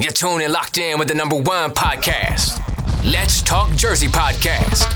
[0.00, 2.58] You're tuned and locked in with the number one podcast,
[3.04, 4.88] Let's Talk Jersey Podcast.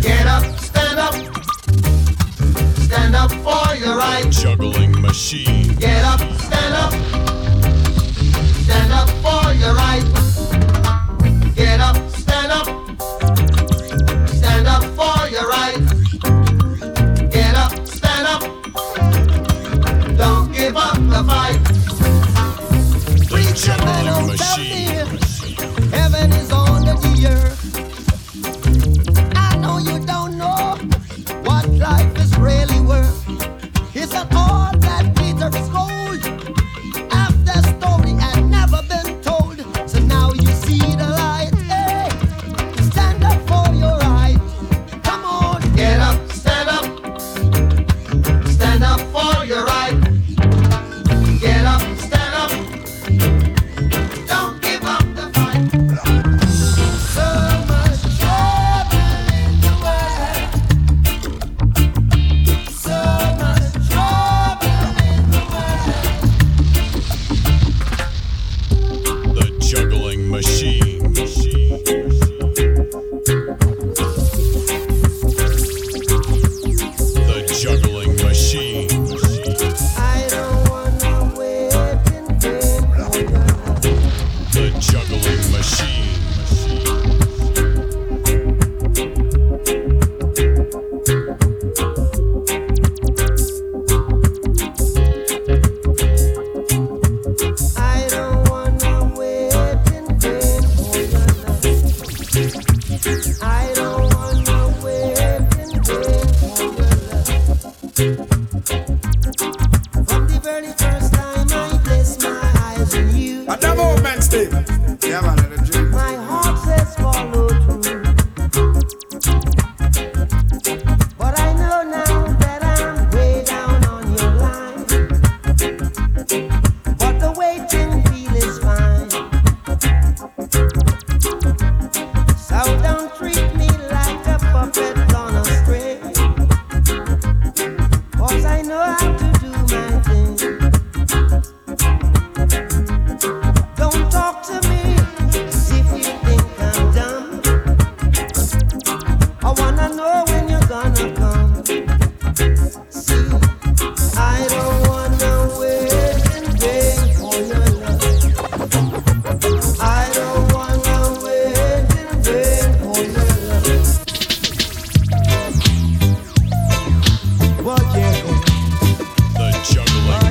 [0.00, 1.14] Get up, stand up,
[2.80, 4.26] stand up for your right.
[4.30, 5.74] Juggling machine.
[5.74, 6.92] Get up, stand up,
[8.64, 10.27] stand up for your right.
[21.18, 21.57] the fight.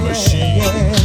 [0.10, 0.97] 我食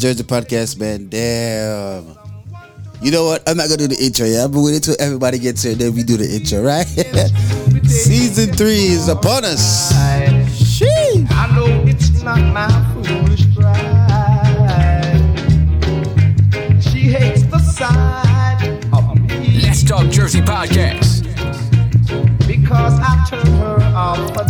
[0.00, 1.10] Jersey podcast, man.
[1.10, 2.16] Damn.
[3.02, 3.46] You know what?
[3.46, 4.24] I'm not gonna do the intro.
[4.24, 6.86] Yeah, I'm gonna wait until everybody gets here, then we do the intro, right?
[7.86, 9.92] Season three is upon us.
[9.92, 15.20] I know it's not my foolish pride.
[16.82, 19.60] She hates the sight of me.
[19.62, 21.26] Let's talk Jersey podcast.
[22.46, 24.49] Because I her off.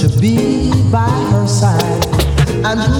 [0.00, 2.04] to be by her side.
[2.64, 2.99] And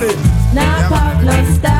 [0.00, 1.77] Now yeah, no style.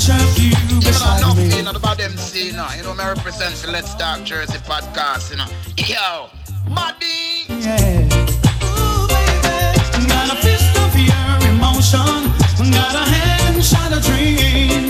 [0.00, 1.60] picture of you beside me.
[1.60, 4.58] You about them saying, uh, you know, you know, I represent the Let's Talk Jersey
[4.58, 5.46] podcast, you know.
[5.76, 6.30] Yo!
[7.48, 8.08] Yeah.
[10.08, 12.32] Got a fist of your emotion.
[12.72, 14.89] Got a hand shot a dream.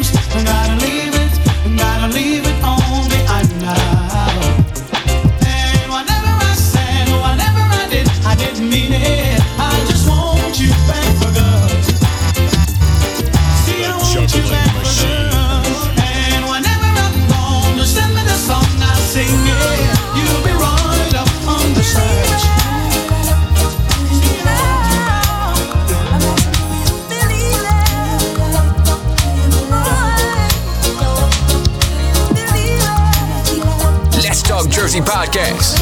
[34.91, 35.79] Jersey podcast.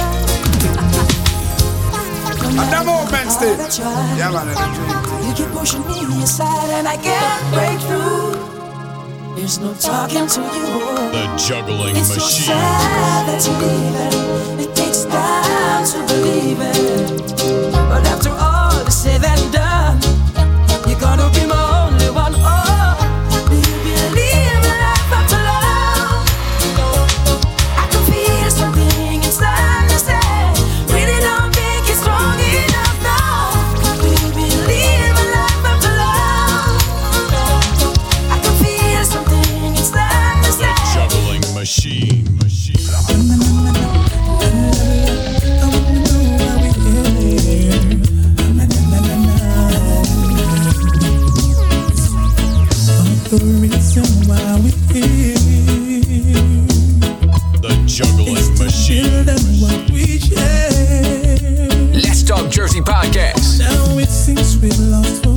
[4.19, 5.27] Yeah, man.
[5.27, 9.35] You keep pushing me aside and I can't break through.
[9.35, 10.67] There's no talking to you.
[11.09, 12.49] The juggling it's machine.
[12.49, 14.61] So sad that you're.
[14.61, 17.73] It takes time to believe it.
[17.88, 19.99] But after all is said and done,
[20.87, 21.77] you're gonna be more.
[62.88, 63.59] Podcast.
[63.59, 65.27] Now it seems we lost.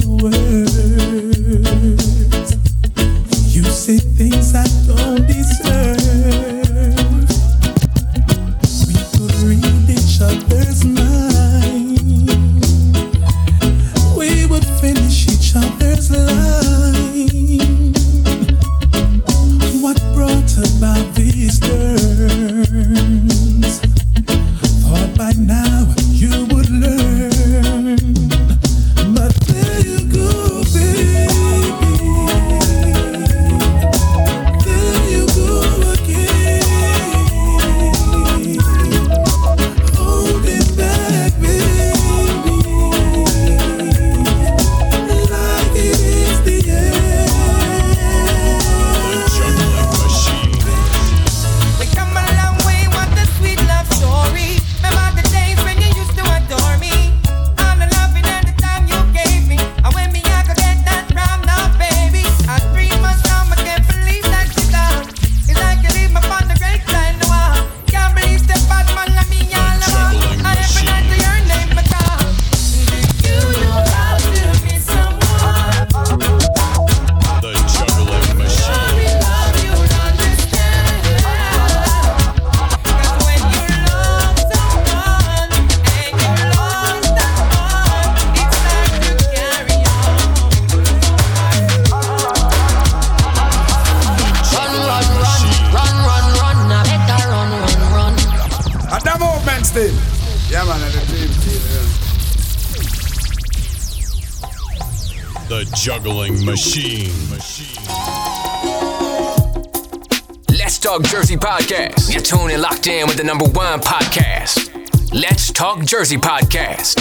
[111.02, 112.14] Talk Jersey Podcast.
[112.14, 114.70] You're in locked in with the number one podcast.
[115.12, 117.00] Let's Talk Jersey Podcast.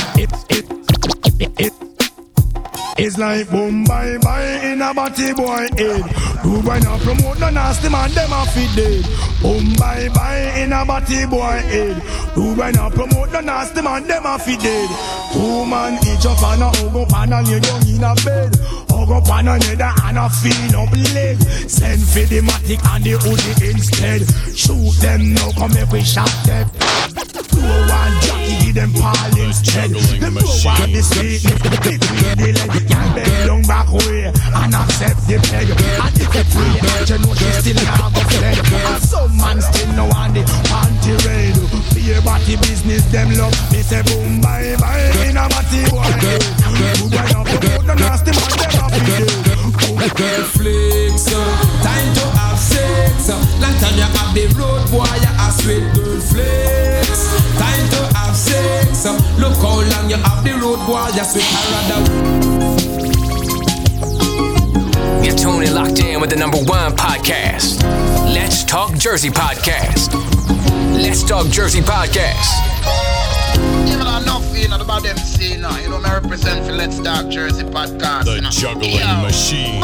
[2.99, 6.05] It's like boom bye bye in a batty boy head.
[6.43, 9.05] Do boy not promote no nasty man, them a fit dead.
[9.43, 12.03] Boom bye bye in a batty boy head.
[12.35, 14.89] Do boy not promote no nasty man, them a fit dead.
[15.33, 18.57] Two man each up and a hug up and a lay down in a bed.
[18.89, 21.39] Hug up on another and a feel up leg.
[21.81, 24.21] Send for the matic and the hoodie instead.
[24.53, 26.69] Shoot them now, come make we shot them.
[27.49, 29.89] Do one jockey, give them Paul instead.
[30.21, 32.85] Them go on the street, big the leg.
[32.85, 35.73] Can bend down back way and accept the peg.
[35.73, 36.69] And if you free,
[37.09, 38.61] you know she still have a flag.
[38.61, 41.17] And some man still no on the panty
[42.01, 42.07] raid.
[42.07, 43.55] Beer body business, them love.
[43.73, 46.05] Me say boom, bye bye, in a body boy.
[46.21, 46.45] Good
[47.11, 53.29] boy, up, up, the nasty man, them a be Girl flicks, time to have sex.
[53.29, 57.29] Long time you have the road boy, you a sweet girl flicks.
[57.59, 59.05] Time to have sex.
[59.07, 62.01] uh, Look how long you have the road boy, you sweet rather.
[65.25, 67.83] You're tuning in locked in with the number one podcast.
[68.33, 70.40] Let's Talk Jersey Podcast.
[70.93, 72.51] Let's Talk Jersey Podcast.
[73.91, 75.77] You know, enough you know about them scene now.
[75.79, 78.25] You know, I represent for Let's Talk Jersey podcast.
[78.25, 78.51] The you know.
[78.51, 79.83] juggling Yo, machine.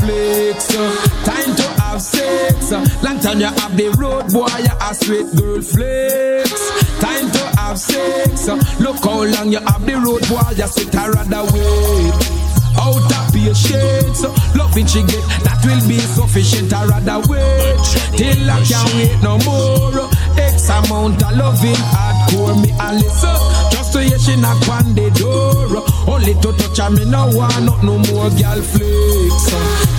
[0.00, 0.74] flicks.
[0.76, 2.72] uh, Time to have sex.
[2.72, 6.62] uh, Long time you have the road boy, you a sweet girl flicks.
[7.00, 8.48] Time to have sex.
[8.48, 12.53] uh, Look how long you have the road boy, you sweet I rather wait.
[12.76, 13.14] Out
[13.54, 16.72] shades, uh, loving she get that will be sufficient.
[16.72, 17.78] I rather wait
[18.18, 20.10] till I can't wait no more.
[20.36, 23.38] X amount of loving hardcore me a listen.
[23.70, 25.84] Just to hear she knock on the door.
[26.10, 29.46] Only to touch her, me no want not no more girl flicks.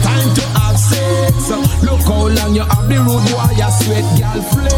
[0.03, 1.49] Time to have sex.
[1.81, 4.75] Look how long you have the road boy, you sweat girl flick.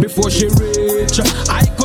[0.00, 1.20] Before she reach,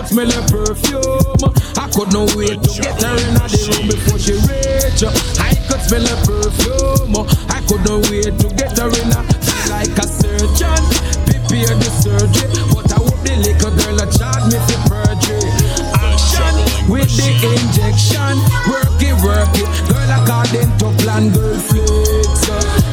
[0.07, 1.41] smell her perfume.
[1.77, 5.01] I could no wait to get her in the room before she reach.
[5.39, 7.15] I could smell her perfume.
[7.49, 9.21] I could no wait to get her in a
[9.69, 10.81] like a surgeon.
[11.25, 15.49] Prepare the surgery, but I hope the little girl a charge me for perjury.
[15.97, 16.55] Action
[16.91, 18.35] with the injection,
[18.69, 19.69] work it, work it.
[19.89, 22.45] Girl according to plan, girl flicks.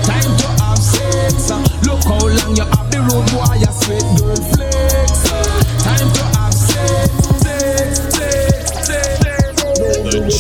[0.08, 1.50] Time to have sex.
[1.84, 5.22] Look how long you have the road, boy, you sweet girl flicks.
[5.84, 6.41] Time to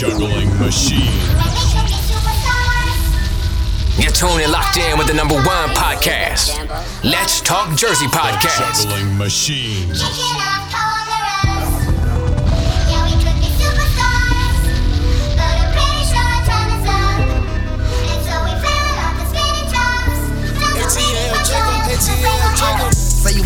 [0.02, 0.98] juggling machine.
[4.02, 6.58] You're tuning in locked in with the number one podcast.
[7.04, 8.82] Let's Talk Jersey The Podcast.
[8.82, 9.94] juggling machine.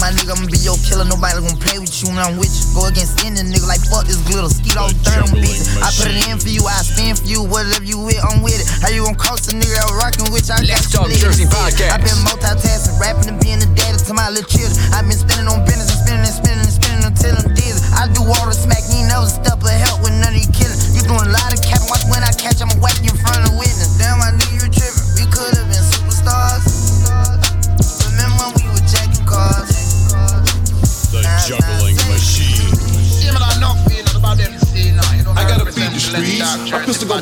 [0.06, 1.02] My nigga, I'ma be your killer.
[1.02, 2.62] Nobody gonna play with you when I'm with you.
[2.78, 4.46] Go against any nigga like fuck this glitter.
[4.46, 5.66] Skeet all third on bitch.
[5.82, 7.42] I put it in for you, I stand for you.
[7.42, 8.66] Whatever you with, I'm with it.
[8.78, 10.54] How you gonna cost a nigga out rockin' with you?
[10.54, 11.50] I got Let's Talk niggas Jersey.
[11.50, 11.90] Podcast.
[11.90, 14.78] I've been multitasking, rapping and being a daddy to my little children.
[14.94, 17.82] I've been spending on business and spending and spending and spending until I'm dizzy.
[17.90, 19.55] I do all the smack, you ain't never step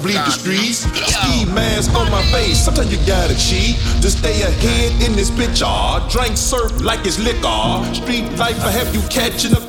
[0.05, 0.85] bleed the streets.
[0.85, 2.63] Ski mask on my face.
[2.63, 5.63] Sometimes you gotta cheat to stay ahead in this bitch.
[5.65, 7.65] Ah, drink surf like it's liquor.
[7.97, 9.64] Street life, I have you catching up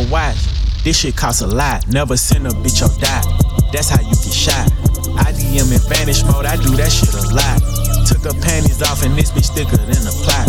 [0.00, 0.36] watch.
[0.84, 1.86] This shit costs a lot.
[1.88, 3.24] Never send a bitch or die.
[3.72, 4.70] That's how you get shot.
[5.18, 6.46] I DM in vanish mode.
[6.46, 7.58] I do that shit a lot.
[8.06, 10.46] Took her panties off and this bitch thicker than a plot.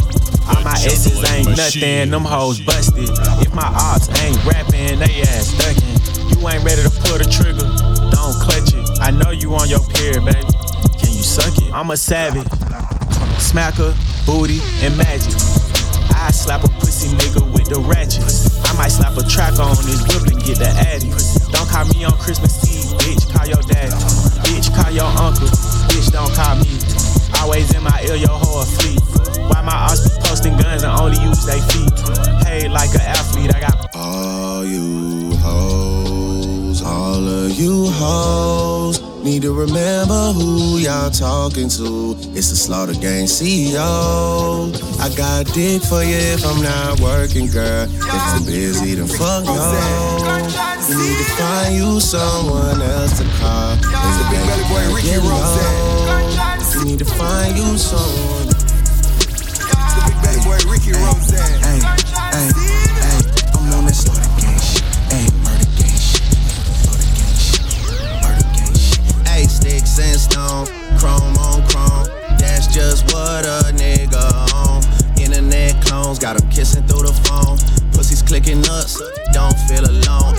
[0.48, 2.12] All my exes ain't nothing.
[2.12, 3.10] Them hoes busted.
[3.42, 5.98] If my ops ain't rapping, they ass ducking.
[6.30, 7.66] You ain't ready to pull the trigger.
[8.14, 8.86] Don't clutch it.
[9.02, 10.46] I know you on your period, baby.
[11.02, 11.74] Can you suck it?
[11.74, 12.48] I'm a savage.
[13.42, 15.57] Smacker, booty, and magic.
[16.18, 18.26] I slap a pussy nigga with the ratchet.
[18.66, 21.10] I might slap a track on his whip and get the addy.
[21.54, 23.30] Don't call me on Christmas Eve, bitch.
[23.32, 23.94] Call your daddy.
[24.44, 25.48] Bitch, call your uncle.
[25.88, 26.68] Bitch, don't call me.
[27.40, 29.00] Always in my ear, your whole fleet.
[29.50, 31.96] Why my ass be posting guns and only use they feet?
[32.46, 39.52] Hey, like an athlete, I got All you hoes, all of you hoes need to
[39.52, 42.16] remember who y'all talking to.
[42.32, 44.72] It's the Slaughter Gang CEO.
[45.04, 47.92] I got dick for you if I'm not working, girl.
[47.92, 49.52] If I'm busy, then fuck no.
[50.88, 53.76] You need to find you someone else to call.
[53.76, 55.20] It's a big belly boy, Ricky
[56.80, 58.48] You need to find you someone.
[58.48, 61.97] It's the big belly boy, Ricky Roseanne.
[70.38, 70.68] Stone,
[71.00, 72.06] chrome on chrome.
[72.38, 74.84] That's just what a nigga on.
[75.20, 77.58] Internet clones got 'em kissing through the phone.
[77.94, 80.36] Pussies clicking so don't feel alone.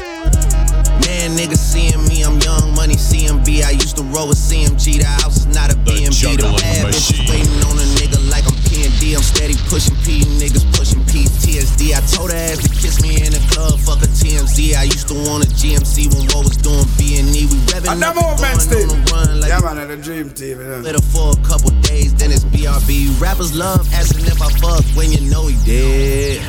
[1.04, 3.60] Man, niggas seeing me, young money CMB.
[3.68, 4.98] I used to roll with CMG.
[5.04, 6.08] The house is not a B&B.
[6.08, 7.28] The juggling bad bitches machine.
[7.28, 9.12] waiting on a nigga like I'm P&D.
[9.12, 11.92] I'm steady pushing P, niggas pushing PTSD.
[11.92, 14.76] I told her ass to kiss me in the club, fuck a TMZ.
[14.80, 17.20] I used to want a GMC when what was doing B&E.
[17.52, 18.88] We revving And up them old men and still.
[18.88, 20.56] going on a run like Yeah, man, and the dream team.
[20.60, 20.80] You know.
[20.80, 23.20] Later for a couple days, then it's BRB.
[23.20, 26.40] Rappers love asking if I fuck when you know he did.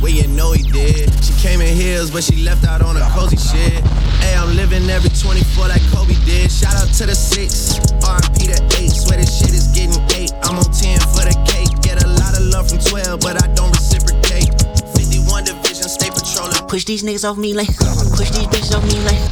[0.00, 1.12] When you know he did.
[1.24, 3.82] She came in heels, but she left out on a cozy shit.
[4.20, 6.50] Hey, I'm living every 24 like Kobe did.
[6.50, 8.90] Shout out to the six, RP to eight.
[8.90, 10.32] Swear this shit is getting eight.
[10.42, 11.70] I'm on 10 for the cake.
[11.82, 14.50] Get a lot of love from 12, but I don't reciprocate.
[14.96, 16.56] 51 division, stay patrolling.
[16.68, 17.68] Push these niggas off me like,
[18.16, 19.22] push these bitches off me like.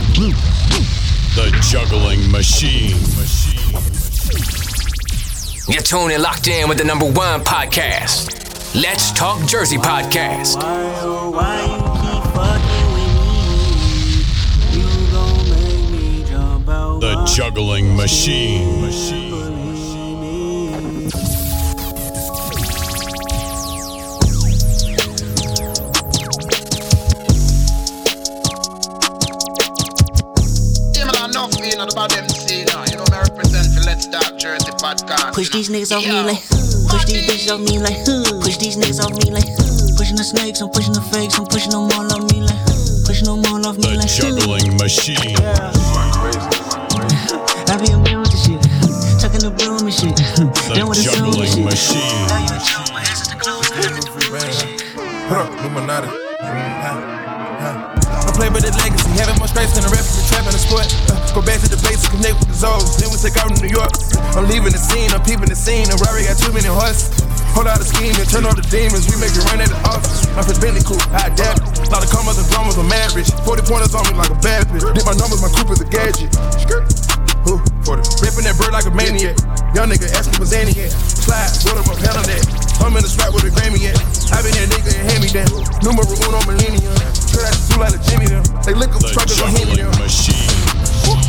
[1.34, 2.94] The juggling machine.
[5.66, 8.43] You're tuned and locked in with the number one podcast.
[8.74, 10.58] Let's Talk Jersey Podcast.
[17.00, 18.82] The juggling machine.
[30.94, 32.84] Yeah, man, enough being about them see now.
[32.86, 35.32] You know, me represent for Let's Talk Jersey podcast.
[35.32, 37.98] Push these niggas off me like, push these bitches off me like,
[38.40, 39.50] push these niggas off me like,
[39.98, 42.58] pushing the snakes, I'm pushing the fakes, I'm pushing them all off me like,
[43.04, 44.08] pushing them all off me The like.
[44.08, 45.18] juggling machine.
[47.66, 48.62] I be in with the shit,
[49.18, 51.64] tucking the broom and shit, The done with the song and juggling shit.
[51.64, 52.28] machine.
[55.26, 56.23] Huh, Illuminati.
[58.34, 60.90] Play with the legacy, having more stripes than a referee, trapping the sport.
[61.06, 62.98] Uh, go back to the basics, connect with the zones.
[62.98, 63.94] Then we take out to New York.
[64.34, 65.86] I'm leaving the scene, I'm peeping the scene.
[65.86, 67.14] And Rari got too many horses.
[67.54, 69.06] Hold out a scheme and turn off the demons.
[69.06, 70.26] We make it run at the office.
[70.34, 71.62] My first Bentley coupe, I adapt.
[71.62, 71.86] it.
[71.94, 73.30] Lot of commas and dramas, I'm rich.
[73.46, 74.82] 40 pointers on me like a bad bitch.
[74.82, 76.34] Did my numbers, my coupe is a gadget.
[76.58, 76.90] Skirt.
[77.46, 77.62] Who?
[77.86, 78.02] 40.
[78.18, 79.38] Ripping that bird like a maniac.
[79.78, 80.90] Young nigga asking for Zanny at.
[80.90, 82.42] Slide, what up, on that.
[82.82, 83.94] I'm in the strap with a Grammy at.
[84.34, 85.54] I been that nigga and hand me down.
[85.86, 87.23] Numero uno millennium.
[87.34, 88.44] Sure that's too like a Jimmy them.
[88.62, 89.98] They lick up The truckers on Henny juggling them.
[90.06, 90.46] machine.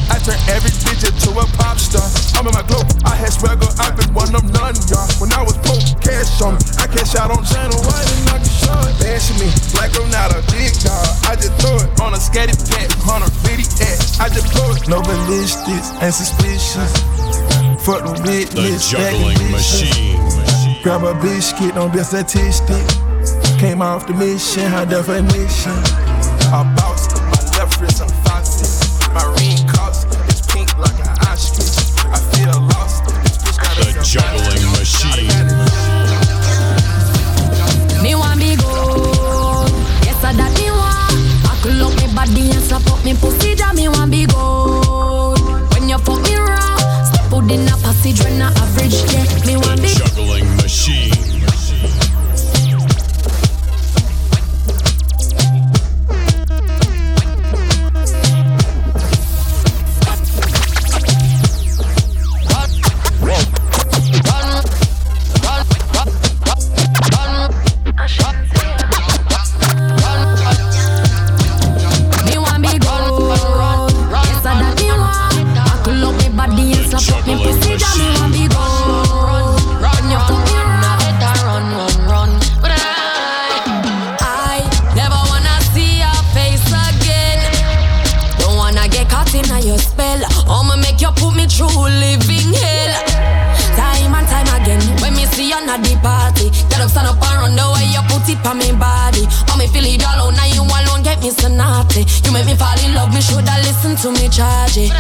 [0.07, 2.05] I turn every bitch into a pop star.
[2.37, 2.85] I'm in my glow.
[3.03, 5.09] I had swagger, I've been one of none, y'all.
[5.17, 6.61] When I was broke, cash on me.
[6.77, 8.95] I cash out on channel white and I can show it.
[9.01, 11.09] Bashing me like I'm not a big dog.
[11.25, 14.21] I just throw it on a scatty pack, hunter, bitty ass.
[14.21, 14.87] I just blow it.
[14.87, 16.93] No ballistics and suspicious.
[17.83, 18.89] Fuck the The witness.
[18.89, 20.21] juggling machine.
[20.85, 22.85] Grab a biscuit, don't be a statistic.
[23.59, 25.71] Came off the mission, high definition.
[26.53, 28.67] I bounce, my left wrist, I'm foxy.
[29.15, 31.73] Marine cuffs, it's pink like an ostrich.
[32.05, 35.31] I feel lost, this bitch got The juggling machine.
[38.03, 39.71] Me want be good.
[40.05, 41.15] Yes, I that me want.
[41.41, 43.55] Buckle up me body and slap up me pussy.
[43.55, 45.39] That me want be good.
[45.73, 48.99] When you fuck me raw, step out in a passage when I average.
[49.09, 49.95] Yeah, me want The be.
[49.95, 51.24] juggling machine.
[101.95, 102.27] So naughty.
[102.27, 104.91] You make me fall in love, me shoulda listen to me charge it.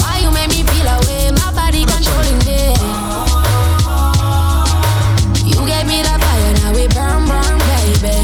[0.00, 1.30] Why you make me feel away?
[1.32, 2.74] My body controlling me.
[5.46, 8.16] You gave me that fire, now we burn, burn, baby.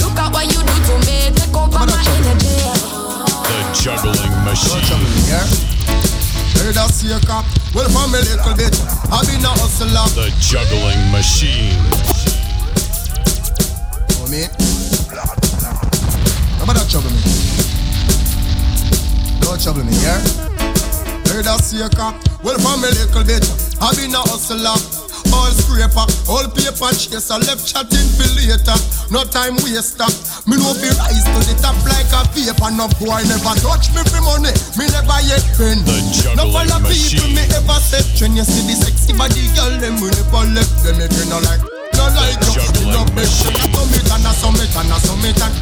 [0.00, 2.56] Look at what you do to me, take over my energy.
[3.48, 5.28] The juggling machine.
[6.54, 7.44] Heard I see a cop.
[7.74, 8.74] Well, from a little bit,
[9.10, 10.06] I been a hustler.
[10.14, 11.72] The juggling machine.
[14.20, 14.26] Oh,
[16.64, 17.20] about that trouble me?
[19.40, 20.20] Don't trouble me, yeah?
[21.32, 22.16] Heard a cop.
[22.44, 23.44] Well, from a little bit,
[23.80, 24.97] I been a hustler.
[25.68, 28.78] All scraper, all paper chaser, left chatting for later.
[29.12, 30.08] No time waster.
[30.48, 32.72] Me no fi rise to the top like a paper.
[32.72, 34.48] No boy never touch me for money.
[34.80, 35.84] Me never yet friend.
[36.36, 38.36] No follow people me ever set trend.
[38.40, 41.04] You see the sexy body girl, them we never left them.
[41.04, 41.60] If you no like,
[42.00, 42.88] no like you.
[42.88, 43.04] No.
[43.04, 45.54] I summit and I summit and I summit and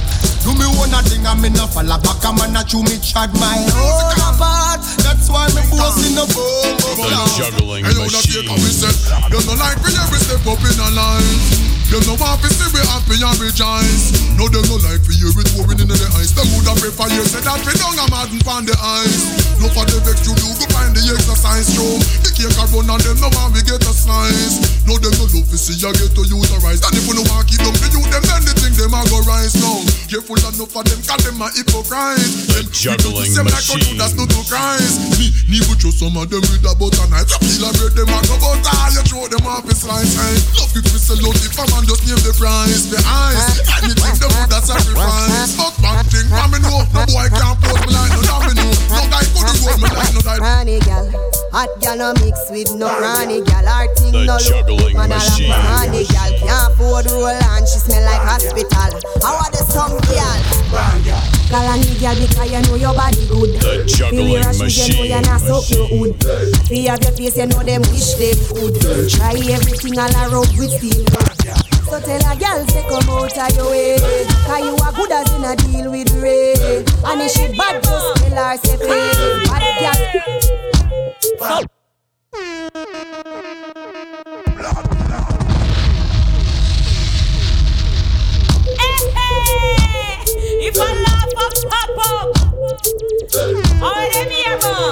[0.47, 2.23] do me one a thing and me no fall back.
[2.23, 4.81] A man a chew me chad my own apart.
[5.03, 6.79] That's why me boss in the boom.
[6.79, 8.95] The juggling Hey, you not take a step.
[9.35, 11.76] You no like when every step up in a line.
[11.87, 14.11] You no want to see we happy and rejoice.
[14.35, 16.35] No, them no like for you with pouring in the ice.
[16.35, 19.55] Them would have prefer you say that we don't have madden on the ice.
[19.63, 22.03] No for the vex you do go find the exercise room.
[22.27, 24.59] The cake a run and them no want we get a slice.
[24.83, 26.83] No, them no love to see you get to use a rise.
[26.83, 29.01] And if you no want keep them to you, them then the thing them a
[29.07, 29.79] go rise now.
[30.11, 32.35] Careful enough for them, cause them a hypocrite.
[32.51, 33.95] The juggling Them like a machine.
[33.95, 35.23] Judas no to Christ.
[35.23, 37.31] Me, me would show some of them with a butter knife.
[37.31, 38.75] You feel bread them a go butter.
[38.75, 40.19] Ah, you throw them off a slice.
[40.59, 42.89] Love it we sell out the farm and just name the price.
[42.89, 45.53] The eyes, anything them would a sacrifice.
[45.57, 46.81] Fuck man thing, man me know.
[46.97, 48.67] No boy can't put me like no domino.
[48.89, 50.41] No guy could hold me like no die.
[50.41, 51.05] Cranny gal,
[51.53, 53.65] hot gal no mix with no cranny gal.
[53.69, 55.53] Her thing The no look juggling man a machine.
[55.53, 56.31] like gal.
[56.41, 58.91] Can't afford roll and she smell like hospital.
[59.21, 60.41] How are the some gal?
[60.73, 63.55] Cranny gal because you know your body good.
[63.61, 65.11] The Feel juggling your shoes, you know machine.
[65.11, 66.15] you not suck your hood.
[66.67, 68.75] Feel have your face, you know them wish they could.
[69.11, 71.07] Try everything all around with steam.
[71.87, 73.97] So tell a gal say come out of your way
[74.45, 78.17] Cause you are good as in a deal with rain And if she bad just
[78.17, 79.13] tell her say pay
[79.47, 79.63] Bad
[81.39, 81.67] gal
[90.69, 92.35] If I laugh up, pop up.
[93.31, 93.85] Hmm.
[93.85, 94.91] All them here, man.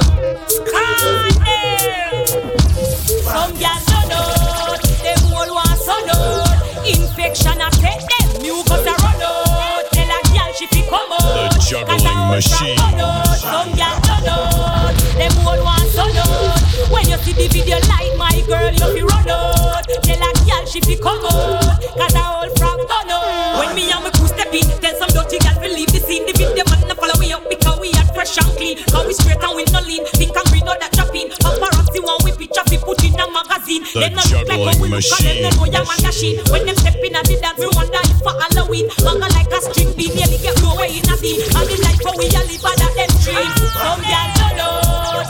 [0.70, 1.34] Can't.
[3.26, 4.78] Some don't know.
[5.02, 6.46] Them all want so know.
[6.87, 8.28] Infection a take them.
[8.40, 9.90] Mucus a run out.
[9.90, 11.50] Tell a she fi come out.
[11.50, 12.78] The juggling machine.
[12.78, 14.94] Some gal don't know.
[15.18, 16.73] Them all want so know.
[16.94, 19.83] When you see the video like my girl, you fi run out.
[20.07, 21.83] Tell a gal she fi come out.
[21.98, 23.59] Cause a whole frog don't know.
[23.59, 26.22] When me and my crew step in, tell some dirty gal to leave the scene.
[26.22, 28.78] The video man no follow we up because we are fresh and clean.
[28.94, 30.07] Cause we straight and we no lean.
[30.14, 31.35] Think and read all that dropping.
[31.42, 33.83] Paparazzi want we picture fi put in a magazine.
[33.90, 36.38] The Them no look like how we look and them no know ya man machine.
[36.54, 38.87] When them step in at the dance, we wonder if for Halloween.
[39.02, 41.42] Manga like a string bean, nearly get away in a bean.
[41.59, 43.50] And the life how we a live that them dream.
[43.83, 45.26] Some gal don't know,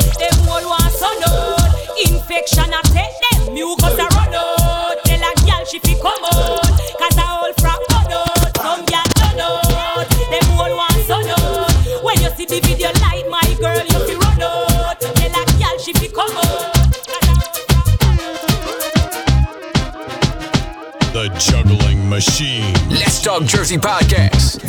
[0.55, 1.57] them all want so know.
[2.05, 4.97] Infection a take them, mucus a run out.
[5.05, 6.63] Tell a gal she fi come out,
[6.99, 8.57] cause a whole frack run out.
[8.57, 9.61] Some gal don't know,
[10.31, 11.67] them all want so know.
[12.03, 15.01] When you see the video like my girl, you fi run out.
[15.01, 16.75] Tell a gal she fi come out.
[21.13, 22.75] The juggling machine.
[22.91, 24.61] Let's Talk Jersey Podcast.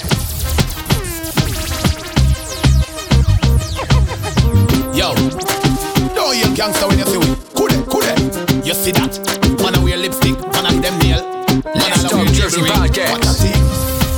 [4.96, 5.14] Yo,
[6.42, 7.26] don't gangster when you see we.
[7.56, 8.66] Could it, could it?
[8.66, 9.20] You see that?
[9.62, 11.22] Man, I wear lipstick, man, I them nail.
[11.64, 12.72] Man, I Let's Talk Jersey jewelry.
[12.72, 13.12] Podcast.
[13.12, 13.76] What a.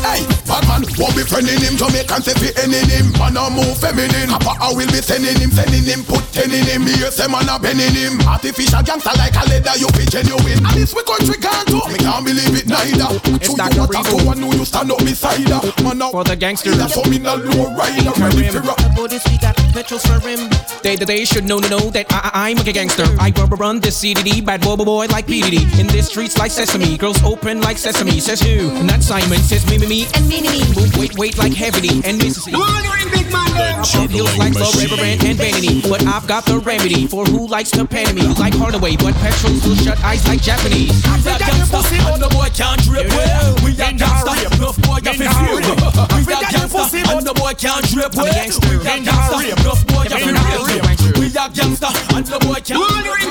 [0.07, 3.11] Hey, bad man, won't be friending him, Jamaican say fi ending him.
[3.19, 6.63] Man a move feminine, Papa I will be sending him, sending him, put ten in
[6.63, 6.85] him.
[6.87, 8.21] Here say man a bending him.
[8.23, 10.63] Artificial gangster like a leather, you be genuine.
[10.63, 13.09] And this we country can't do, me can't believe it neither.
[13.35, 13.73] It's True, Dr.
[13.73, 14.23] you want to Breezy.
[14.23, 15.59] go and know you stand up beside her.
[15.83, 16.77] Man a For the gangsters.
[16.77, 18.79] That's how me no low rider, ready to rock.
[18.95, 20.49] Bodies, we got metros for him.
[20.81, 23.05] They, they, they should know, know, know that I, I, I'm a gangster.
[23.19, 25.79] I run, run this CDD, bad boy, boy, boy like PDD.
[25.79, 28.19] In this streets like sesame, girls open like sesame.
[28.19, 28.71] Says who?
[28.83, 29.37] Not Simon.
[29.39, 30.63] Says me, me, me, and me, me, me.
[30.75, 32.57] Wait, wait, wait like heavily and Mississippi.
[32.57, 33.37] The
[33.85, 34.89] Feels juggling like love, machine.
[34.89, 38.25] reverend and vanity, but I've got the remedy for who likes to pan me.
[38.37, 40.93] Like Hardaway, but petrol still shut eyes like Japanese.
[41.05, 43.55] We a gangster, and the boy can't drape well.
[43.63, 45.57] We a gangster, enough boy got fi feel.
[45.57, 48.25] We a gangster, and the boy can't drape well.
[48.25, 51.19] We a gangster, Enough boy can be real.
[51.19, 52.79] We are gangster and the boy can't.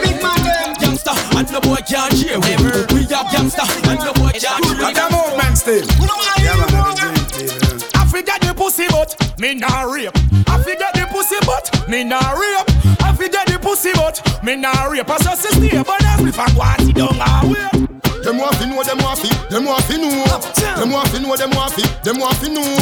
[0.05, 0.77] big man.
[0.77, 2.37] Gangster and the boy can't cheer.
[2.93, 4.93] We are gangster and the boy can't cheer.
[4.93, 5.81] The movement still.
[6.45, 8.01] Yeah, man, let me do it, yeah.
[8.01, 10.13] I forget the pussy but me nah rape.
[10.47, 12.69] I forget the pussy but me nah rape.
[13.01, 15.09] I forget the pussy but me nah rape.
[15.09, 17.96] I just stay but every fan want it down away.
[18.27, 20.11] Them want fi know, them want fi, them want fi know.
[20.75, 22.75] Them want fi know, them want fi, them want fi know.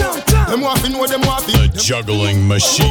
[0.48, 1.68] Them want fi know, them want fi.
[1.68, 2.88] The juggling machine.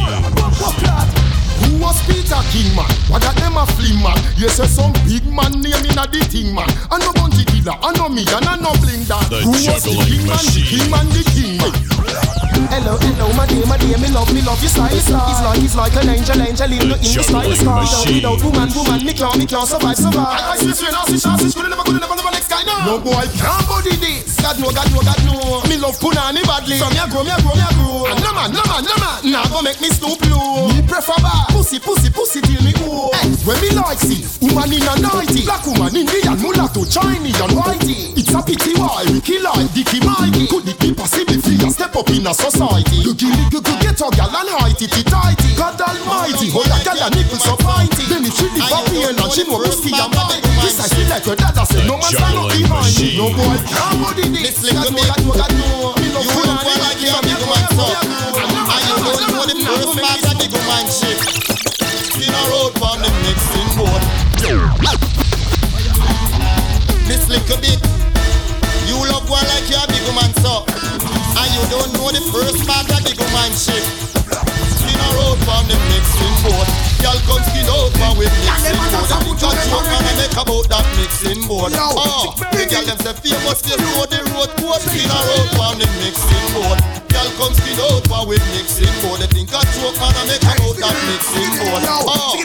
[1.66, 2.86] Who was Peter King man?
[3.10, 4.14] What that them a flim man?
[4.38, 6.70] You say some big man name in a the thing man.
[6.94, 9.26] I no bounty killer, I know me, and I no bling that.
[9.34, 10.38] The Who was the juggling king man?
[10.38, 10.70] The machine.
[10.78, 12.43] king man, the king man.
[12.70, 15.26] Hello, hello, my dear, my dear, me love, me love your style, style.
[15.30, 18.14] It's like, it's like an angel, angel in the, in the style, juggling style.
[18.14, 20.38] Without woman, woman, me can't, me can't survive, survive.
[20.38, 22.86] I see straight, I see short, see could never, could never, never next guy now.
[22.86, 24.38] No boy can't body this.
[24.38, 25.66] God know, God know, God know.
[25.66, 26.78] Me love punani badly.
[26.78, 28.06] From me a grow, me a grow, me a grow.
[28.12, 29.18] And no man, no man, no man.
[29.34, 30.70] Nah, go make me stoop low.
[30.70, 31.50] Me prefer bad.
[31.50, 33.10] Pussy, pussy, pussy till me oh.
[33.18, 35.42] Hey, when me like see, woman in a nighty.
[35.48, 38.14] Black woman Indian, mulatto, Chinese and whitey.
[38.14, 40.48] It's a pity why we kill like Dicky Mikey.
[40.52, 43.00] Could it be possible for you step up in a society?
[43.00, 45.50] You give me, you could get a gal and heighty, tighty.
[45.56, 48.04] God almighty, hold a gal and nipples so mighty.
[48.12, 50.44] Then if she live up here and she know pussy and mighty.
[50.60, 53.16] This I feel like your dada say no man stand up juggling behind me.
[53.16, 53.18] machine.
[53.18, 54.44] No boy can't body this.
[54.44, 59.44] This little bit, you look like you're a big man so And you don't know
[59.48, 61.20] the first part of the big man shit
[62.20, 64.04] In a road from the mixing board
[67.08, 67.80] This little bit
[71.74, 73.82] don't know the first part of the big man shit
[74.86, 76.68] In a road from the mixing board
[77.02, 80.66] Y'all come skin over with mixing board And we got joke and I make about
[80.70, 84.82] that mixing board Oh, ah, the girl them say famous they road the road code
[84.86, 86.78] Skin a road from the mixing board
[87.10, 90.78] Y'all come skin over with mixing board They think I joke and I make about
[90.78, 92.38] that mixing board Oh,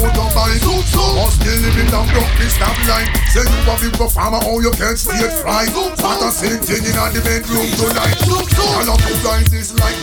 [0.00, 0.60] this like motorbike.
[0.64, 1.14] Zoom zoom.
[1.16, 2.06] Must be living down
[2.38, 3.08] this stop line.
[3.28, 5.66] Say you a big performer, how you can stage fly.
[5.68, 6.08] Zoom zoom.
[6.08, 8.16] What a same thing in the bedroom tonight.
[8.20, 9.96] I love oh, it right this like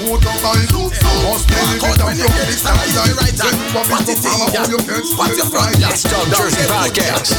[0.69, 0.91] zoom.
[1.25, 3.17] Must be living down this stop line.
[3.33, 5.71] Say you a big performer, how you can stage fly.
[5.81, 7.33] Let's Talk Jersey Podcast.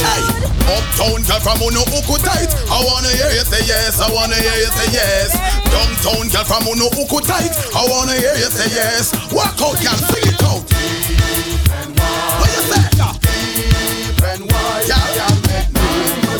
[0.00, 0.24] Hey,
[0.72, 2.50] uptown girl from Uno Uku tight.
[2.70, 4.00] I wanna hear you say yes.
[4.00, 5.36] I wanna hear you say yes.
[5.68, 7.52] Downtown girl from Uno Uku tight.
[7.76, 9.12] I wanna hear you say yes.
[9.32, 10.64] Walk out, girl, sing it out.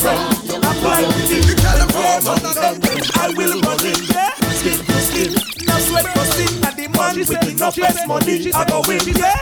[0.01, 0.09] I
[3.37, 5.31] will run in there, skin to skin.
[5.81, 9.37] Sweat sin, and the man with enough less money, I go win, yeah.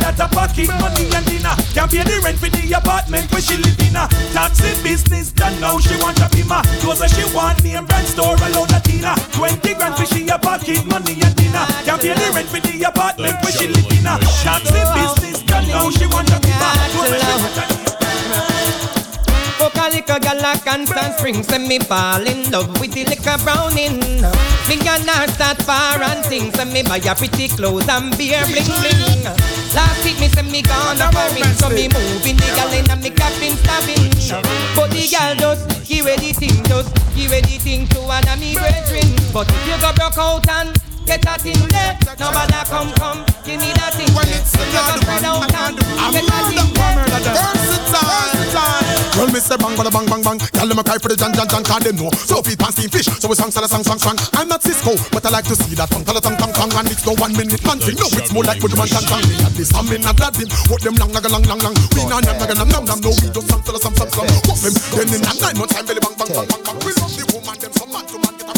[0.00, 3.56] That a pocket money and dinner, can pay the rent for the apartment where she
[3.60, 5.30] live in a taxi business.
[5.32, 6.64] Done now she want a bima,
[6.96, 9.12] where she want name brand store alone a.
[9.36, 13.36] Twenty grand for she pocket money and dinner, can pay the rent for the apartment
[13.44, 15.44] where she in a taxi business.
[15.44, 17.79] Done now she want a bima, where she want
[20.00, 24.00] A liquor gal a constant spring Send me fall in love with the liquor browning.
[24.66, 28.40] Me gal not start far and things Send me buy a pretty clothes and beer
[28.46, 29.24] bling bling.
[29.74, 33.10] Last week me send me gonna foreign So me moving the gal in and me
[33.10, 34.08] capping stabbing.
[34.74, 38.54] But the gal just give the thing Just give the thing to one of me
[38.54, 43.26] brethren But if you go broke out and Get that thing there, nobody come come,
[43.42, 44.30] give me that thing there.
[44.30, 47.02] You go spread out and get that thing there.
[47.34, 48.30] Versatile.
[49.18, 50.38] Girl, me say bang, bada bang, bang, bang.
[50.38, 52.14] Tell them I cry for the jan, jan, jan, can them know.
[52.14, 54.14] So feet and steam fish, so we sang, sala, sang, sang, sang.
[54.38, 56.86] I'm not Cisco, but I like to see that tongue, tala, tongue, tongue, tongue, and
[56.86, 57.98] it's no one minute man thing.
[57.98, 59.18] No, it's more like with one tan, tan.
[59.26, 60.46] Me at this, I'm in a glad him.
[60.70, 61.74] What them long, naga, long, long, long.
[61.90, 63.02] We na, na, naga, nam, nam, nam.
[63.02, 64.30] No, we just sang, tala, sang, sang, sang.
[64.46, 64.78] What them?
[64.94, 66.78] Then in a nine months time, belly bang, bang, bang, bang, bang.
[66.86, 68.54] We love the woman, them some man to man get a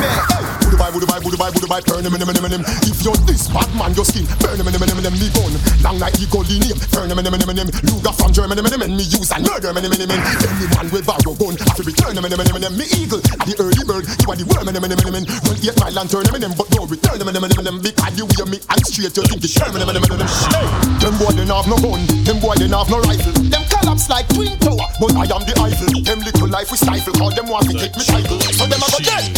[0.00, 2.64] Budu bye, budu bye, budu bye, budu bye, burn them, them, them.
[2.88, 5.52] If you're this bad man, your skin, burn them, them, them, them, me gun.
[5.84, 8.96] Long like eagle name, burn him, them, them, them, them, Luger from Germany, them, them,
[8.96, 10.08] me use and murder, them, them, them.
[10.08, 13.20] Anyone with barrow gun, have to return them, them, them, them, me eagle.
[13.20, 16.24] The early bird, you are the worm, them, them, them, Run eight mile and turn
[16.24, 19.12] them, them, but don't return them, them, them, them, because you wear me and straight,
[19.12, 20.30] you think it's turn them, them, them, them.
[20.48, 20.64] Hey,
[21.02, 23.36] them boy they have no gun, them boy they have no rifle.
[23.52, 26.00] Them collapse like twin tower, but I am the Eiffel.
[26.06, 28.38] Them little life we stifle, cause them want to take me title.
[28.54, 29.28] So them a go dead,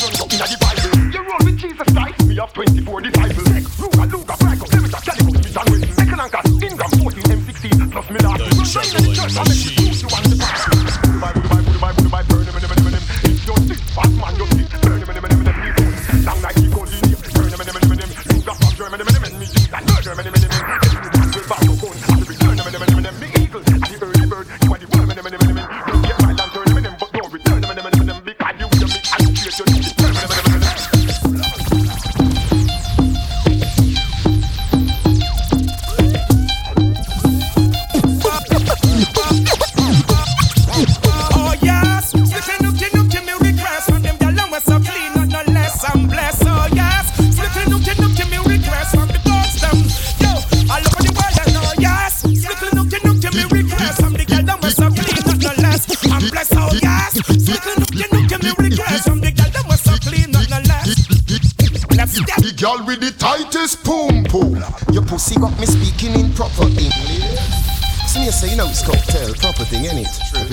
[0.00, 0.90] run up in the Bible.
[1.12, 3.48] You roll with Jesus Christ, we have 24 disciples.
[3.80, 8.32] Luger, Luger, Franco, Levita, Calico, Smith and Wesson, Ecolanca, Ingram, 14, M16, plus Miller.
[8.32, 10.60] Run right in the church, I make you you want the pass.
[11.04, 13.04] Goodbye, goodbye, goodbye, goodbye, burn them, them, them, them.
[13.28, 14.68] If you're sick, fat man, you're sick.
[14.80, 16.24] Burn them, them, them, them, them.
[16.24, 17.20] Long like eagle, linear.
[17.36, 18.10] Burn them, them, them, them.
[18.32, 20.39] Luger, from Germany, them, them, me use and murder, them, them, them,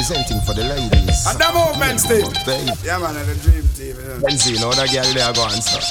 [0.09, 1.27] Representing for the ladies.
[1.27, 2.31] At the moment, Steve.
[2.45, 2.69] Babe.
[2.85, 3.95] Yeah, man, at the dream team.
[3.99, 4.23] Yeah.
[4.23, 5.83] Benzie, you that girl there go answer.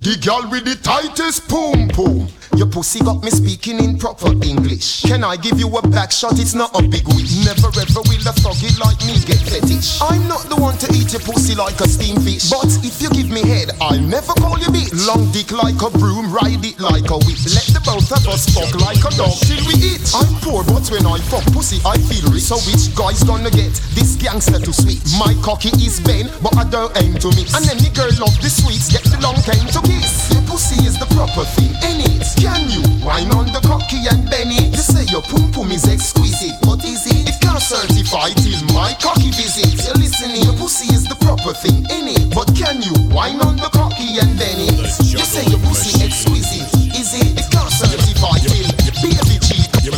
[0.00, 2.26] The girl with the tightest boom boom.
[2.60, 5.00] Your pussy got me speaking in proper English.
[5.08, 6.36] Can I give you a back shot?
[6.36, 7.40] It's not a big wish.
[7.40, 9.96] Never ever will a froggy like me get fetish.
[10.04, 12.52] I'm not the one to eat your pussy like a steamed fish.
[12.52, 14.92] But if you give me head, I'll never call you bitch.
[15.08, 17.40] Long dick like a broom, ride it like a whip.
[17.48, 20.04] Let the both of us fuck like a dog till we eat.
[20.12, 22.44] I'm poor, but when I fuck pussy, I feel rich.
[22.44, 25.00] So which guy's gonna get this gangster to sweet?
[25.16, 27.56] My cocky is Ben, but I don't aim to mix.
[27.56, 30.28] And any girl love the sweets, get the long cane to kiss.
[30.28, 32.28] Your pussy is the proper thing, ain't it?
[32.50, 34.74] Can you wine on the cocky and Benny?
[34.74, 37.30] You say your pum pum is exquisite, but is it?
[37.30, 39.70] It can't certify it is my cocky visit.
[39.86, 42.34] You're listening, your pussy is the proper thing, ain't it?
[42.34, 44.66] But can you wine on the cocky and Benny?
[45.06, 46.66] You say your pussy exquisite,
[46.98, 47.38] is it?
[47.38, 48.50] It can't certify till
[48.98, 49.30] baby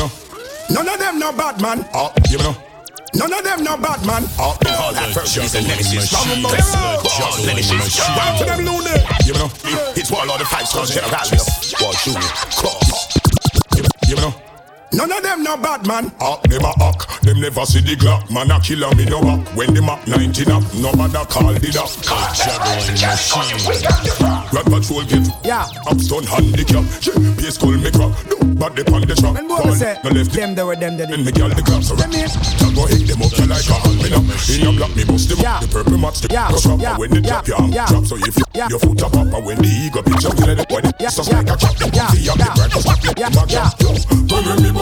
[0.03, 0.11] know,
[0.71, 1.89] none of them no bad man.
[1.95, 2.72] Oh, you know.
[3.15, 4.25] None of them no bad man.
[4.39, 6.11] Oh, in all that first is the nemesis.
[6.11, 7.97] From the nemesis.
[7.97, 8.97] Down to them loony.
[9.27, 9.51] You know,
[9.95, 11.75] it's one of the five stars generalis.
[11.81, 12.15] One, two,
[12.57, 13.13] cross.
[14.09, 14.52] You know.
[14.93, 16.13] None of them no bad man.
[16.21, 17.21] Up them a hack.
[17.23, 18.31] Them never see the Glock.
[18.31, 19.41] Man a killer me no back.
[19.57, 21.89] When them up 19 up, no matter call the doc.
[22.37, 23.57] Juggling machine.
[24.53, 25.65] Rat patrol get Yeah.
[25.89, 26.85] upstone handicap.
[27.01, 28.13] Yeah, base call me crap.
[28.29, 29.37] No, but they on the trap.
[29.41, 29.97] And what say?
[30.05, 32.13] no left Them they were them they and me girl the claps around.
[32.13, 34.25] Can go hit them up you like a hand me up.
[34.53, 35.63] In a black me bust them up.
[35.65, 36.49] The purple match the Yeah.
[36.53, 36.81] cross up.
[36.81, 36.91] Yeah.
[36.91, 37.41] And when they Yeah.
[37.41, 37.87] drop your arm Yeah.
[37.89, 38.05] drop.
[38.05, 40.69] So if you your foot up up and when the ego pitch up, kill it.
[40.69, 41.09] When it Yeah.
[41.09, 41.37] just Yeah.
[41.41, 41.77] like a trap.
[41.81, 42.07] Them Yeah.
[42.13, 42.55] pussy up the Yeah.
[42.55, 43.29] bread just like Yeah.
[43.31, 43.71] them a Yeah.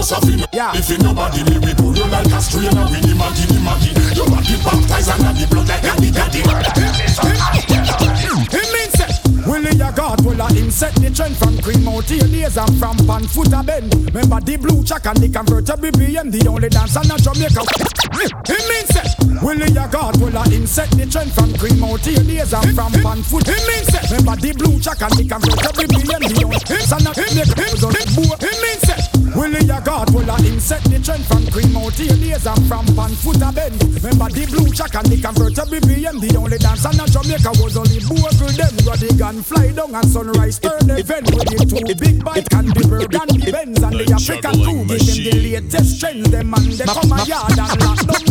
[0.08, 0.20] Drop.
[0.20, 0.72] But when me bust a fin, Yeah.
[0.74, 2.86] if you nobody me we pull you like a strainer.
[2.88, 3.92] We the Maggie, the Maggie.
[4.16, 6.10] Your body baptized and the blood like a the
[9.46, 12.78] Willie a God will a him set the trend from cream out here days and
[12.78, 13.88] from pan foot a bend.
[14.12, 17.62] Remember the blue check and the convertible BM, the only dance in Jamaica.
[18.46, 19.06] Him mean say
[19.40, 22.74] Willie a God will a him set the trend from cream out here days and
[22.76, 23.46] from pan foot.
[23.48, 27.04] Him mean say remember the blue check and the convertible BM, the only dance in
[27.08, 27.56] Jamaica.
[28.44, 29.00] Him mean say
[29.32, 32.68] Willie a God will a him set the trend from cream out here days and
[32.68, 33.82] from pan foot a bend.
[33.94, 38.00] Remember the blue check and the convertible BM, the only dance in Jamaica was only
[38.00, 41.94] bogle them got the gun fly down and sunrise turn the event with the two
[41.94, 44.84] big bike and the burgundy Benz and the African crew.
[44.86, 48.29] give them the latest trends them and they come a yard and lock down the.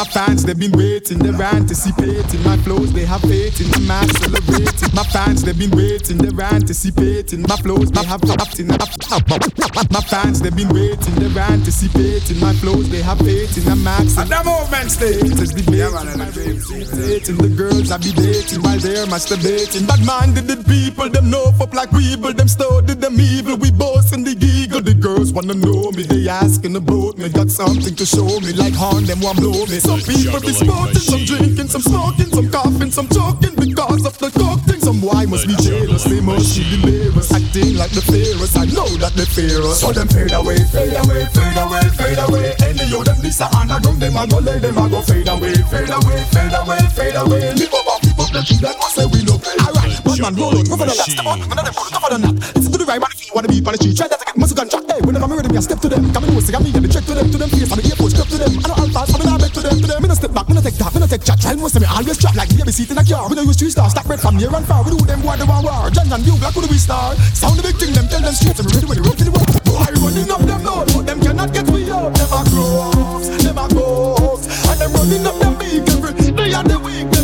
[0.00, 4.88] My fans, they've been waiting, they're anticipating my flows, they have faith in I'm celebrating.
[4.94, 10.40] My fans, they've been waiting, they're anticipating my flows, they have faith in My fans,
[10.40, 14.40] they've been waiting, they're anticipating my flows, they have faith in them, I'm At the
[14.42, 15.36] movement stage.
[15.36, 16.96] It's the Yeah, man, at the dream team.
[16.96, 19.86] dating the girls I be dating while they're masturbating.
[19.86, 23.58] Bad minded the people, them know up like weevil, them studied them evil.
[23.58, 24.34] We boss and the
[24.80, 24.90] eagle.
[24.90, 27.28] The girls wanna know me, they asking about me.
[27.28, 29.78] Got something to show me, like horn them want blow me.
[29.78, 34.30] Some people be sporting, some drinking, some smoking, some coughing, some talking because of the
[34.30, 34.80] coke thing.
[34.80, 38.56] Some boy must be jealous, they must be delirious, acting like the fearless.
[38.56, 39.80] I know that they fear us.
[39.80, 42.54] So them fade away, fade away, fade away, fade away.
[42.60, 45.54] Any of them this a underground, them a go lay, them a go fade away,
[45.70, 47.52] fade away, fade away, fade away.
[47.54, 49.56] Live up, up, up, them should not say we play.
[49.64, 52.18] Alright, but man, roll out, cover the lap, step none of them put cover the
[52.20, 52.34] nap.
[52.54, 53.96] Listen to the right man if you wanna be on the street.
[53.96, 54.84] Try that get muscle contract.
[54.90, 56.12] Hey, whenever I'm ready, me I step to them.
[56.12, 57.70] Come in, say, I'm me, get the check to them, to them face.
[57.72, 58.52] I'm the airport, step to them.
[58.60, 59.98] I know all fast, I'm in back to them, to them.
[60.04, 61.38] Me no step back, me no take that, me no take chat.
[61.40, 63.24] Try most of me always trap like me, be seat in a car.
[63.28, 64.84] We no use three stars, stack bread from near and far.
[64.84, 65.88] We do them war, the war war.
[65.88, 67.16] John and you, black with the we star.
[67.32, 68.58] Sound the big thing, them tell them straight.
[68.60, 69.46] Me ready when they run to the war.
[69.64, 72.12] Boy, running up them note, but them cannot get me up.
[72.12, 74.44] Them a close, them a close.
[74.68, 77.19] And them running up them big every day of the week.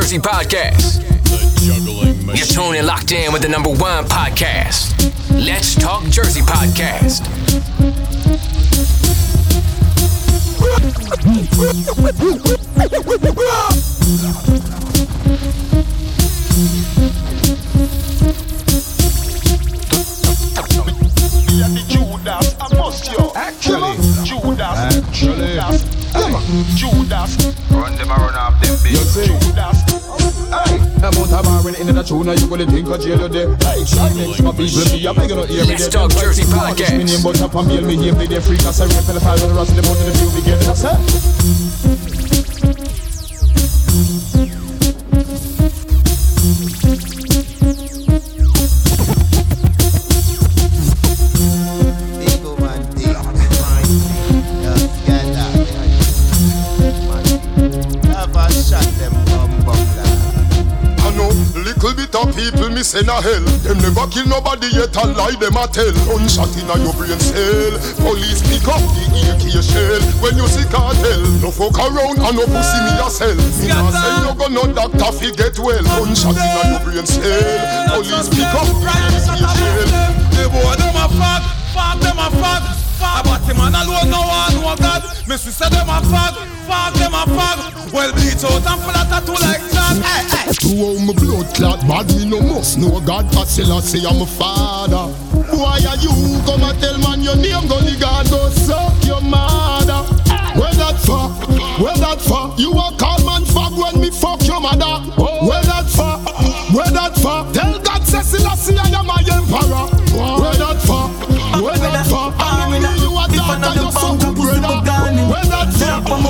[0.00, 1.02] Jersey Podcast.
[1.60, 2.46] You're machine.
[2.46, 4.94] tuned and locked in with the number one podcast.
[5.32, 7.26] Let's Talk Jersey Podcast.
[21.50, 23.32] Yeah, the Judas, I must yo.
[23.34, 23.96] Actually.
[25.10, 27.36] Judas, Judas, Judas.
[27.70, 29.12] Run them and run off them You bitch.
[29.12, 29.78] see, Judas.
[30.48, 33.54] Hey, about a bar in the tune, you gonna think of jail there.
[33.56, 35.70] Hey, try next my people, me a beg you not hear me.
[35.76, 35.88] Let's.
[35.88, 38.88] Talk Jersey Me name but up and mail me name, me there free, cause I
[38.88, 40.68] for the five of the rest of the boat in the view, we get it,
[40.68, 40.96] I say.
[62.82, 63.44] Send a hell.
[63.64, 65.90] Them never kill nobody yet a lie them a tell.
[66.06, 67.74] Gunshot inna your brain cell.
[68.02, 69.04] Police pick up the
[69.34, 70.02] AK shell.
[70.22, 73.38] When you see cartel, no fuck around and no pussy me yourself.
[73.60, 75.82] Me nah say you go no doctor fi get well.
[75.98, 77.98] Gunshot inna your brain cell.
[77.98, 79.88] Police pick up the AK shell.
[80.34, 81.42] The boy them a fuck,
[81.74, 82.87] fuck them a fuck.
[83.24, 85.02] But the man alone no one know God.
[85.28, 86.34] Me say them a fuck,
[86.68, 87.92] fuck them a fuck.
[87.92, 89.96] Well bleach out and full of tattoo like that.
[90.04, 90.52] Hey, hey.
[90.52, 95.12] To how my blood clot me no must know God for Selassie I'm a father.
[95.56, 96.12] Why are you
[96.44, 97.68] come and tell man your name?
[97.68, 100.04] Go the God go suck your mother.
[100.58, 101.46] Where that fuck,
[101.78, 105.06] Where that fuck You a call man fuck when me fuck your mother.
[105.46, 105.77] Where that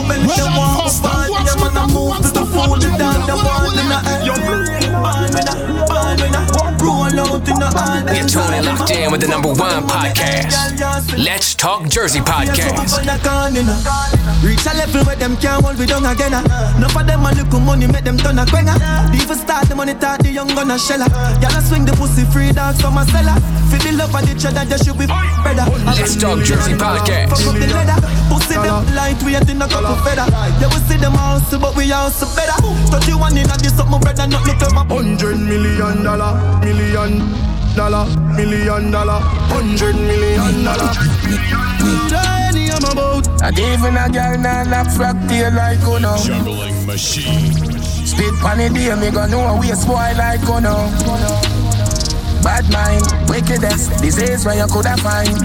[0.08, 0.26] for?
[0.26, 0.48] Where
[1.00, 1.38] that for?
[1.44, 4.67] Yeah, man, I move to the food down the wall in the Yo,
[7.68, 11.18] Roll out in the hand You're tuned totally locked in with the number one podcast.
[11.18, 12.80] Let's Talk Jersey Podcast.
[14.44, 16.32] Reach a level where them can't hold we down again.
[16.32, 16.74] Uh.
[16.78, 18.72] Enough of them a look money make them turn a quenga.
[19.12, 21.08] Even start the money talk the young gonna shella.
[21.42, 23.36] Y'all swing the pussy free dogs from a cellar.
[23.68, 25.06] Feel the love of the cheddar, you should be
[25.44, 25.66] better.
[25.84, 27.36] Let's Talk Jersey Podcast.
[27.36, 27.98] Fuck up the leather,
[28.32, 30.24] pussy them lightweight in a couple feather.
[30.62, 32.56] Yeah, we see them house, but we also better.
[32.88, 36.02] Touch you one in a this up, my brother, not look at my Hundred million
[36.02, 36.32] dollar,
[36.64, 39.20] million dollar, million dollar,
[39.54, 40.90] hundred million dollar.
[42.10, 43.28] Tiny I'm about.
[43.40, 46.18] And even a girl nah lap frack tail like you know.
[46.18, 47.54] Juggling machine.
[48.04, 50.90] Spit pan the day, me gon' know a waste boy like you know.
[52.42, 55.38] Bad mind, wickedest, disease where you coulda find.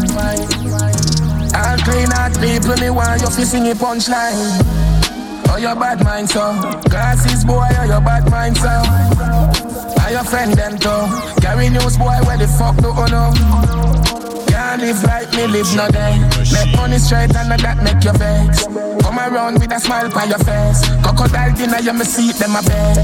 [1.53, 4.92] All clean out people, me want you fi sing a punchline.
[5.53, 6.57] Oh, your bad mind, so?
[6.89, 8.73] Glasses boy, oh, your bad mind, so?
[10.01, 10.89] Are your friend them too
[11.45, 13.29] Carry news boy, where the fuck do you know?
[14.49, 16.17] Can't live like me, live no day.
[16.49, 20.39] Make money straight and that make you vex Come around with a smile on your
[20.39, 20.89] face.
[21.05, 22.97] Crocodile dinner, you me see them a bed.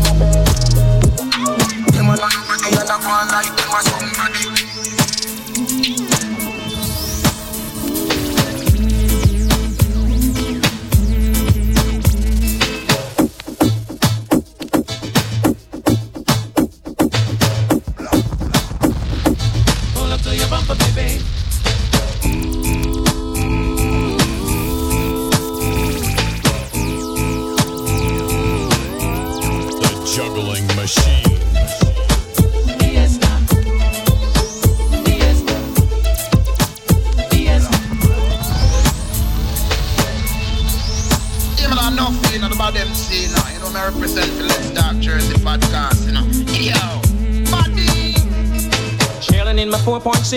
[1.94, 4.09] Them a not one like them a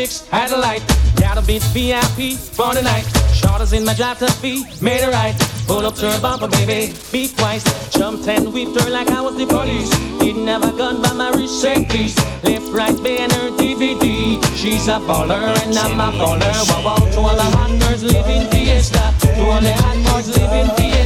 [0.03, 0.83] 4.6 Adelaide.
[1.17, 3.07] Gotta beat VIP for the night.
[3.35, 5.35] Shorters in my drive to be made it right.
[5.67, 6.93] Pull up to her bumper, baby.
[7.13, 7.65] Beat twice.
[7.91, 9.91] Jumped and whipped her like I was the police.
[10.19, 12.17] Didn't have a gun by my wrist, please.
[12.43, 14.43] Left, right, banner, DVD.
[14.57, 16.53] She's a baller and I'm a baller.
[16.69, 19.15] Wow, wow, to all the hot girls living fiesta.
[19.21, 21.02] To all the hot boys living fiesta.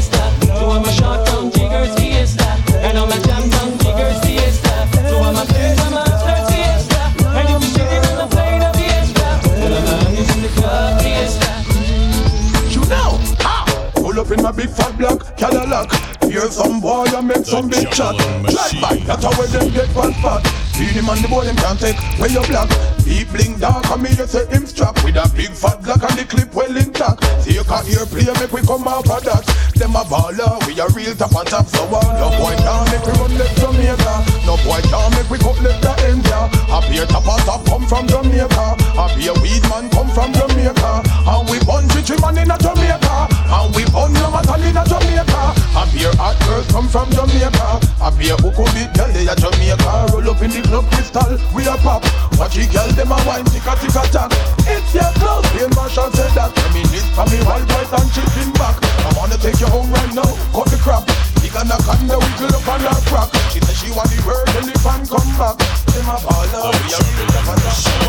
[14.97, 15.93] Black Cadillac.
[16.25, 18.17] Hear some boy and make some big chat.
[18.49, 20.43] Drive by, that's how them get fat fat.
[20.75, 22.69] See him and the boy them can't take where you black.
[23.05, 26.19] Deep bling dark and me you say him strap with a big fat black and
[26.19, 27.23] the clip well intact.
[27.41, 29.45] See you can hear play make we come out of that.
[29.79, 33.05] Them a baller, we a real top and top so uh, No boy can't make
[33.07, 34.15] we run left Jamaica.
[34.49, 36.41] No boy can't make we cut left the India.
[36.73, 38.67] A beer top and top come from Jamaica.
[38.99, 41.05] A beer weed man come from Jamaica.
[41.07, 43.29] And we bun chichi man in a Jamaica.
[43.31, 44.16] And we bun
[44.47, 45.43] matter in a Jamaica.
[45.77, 47.83] A beer hot girl come from Jamaica.
[48.01, 50.15] A beer who could be they a Jamaica.
[50.15, 52.03] Roll up in the club crystal, we a pop.
[52.39, 54.31] Watch the girl them a wine ticka ticka tack.
[54.71, 56.55] It's your clothes, Bill Marshall said that.
[56.55, 58.79] I mean it for me white white and chicken back.
[58.83, 61.05] I wanna take you home right now, cut the crap.
[61.43, 63.29] He gonna come the wiggle up on her crack.
[63.51, 65.59] She said she want the bird when the fan come back.
[65.91, 68.06] Them a baller, oh, we a real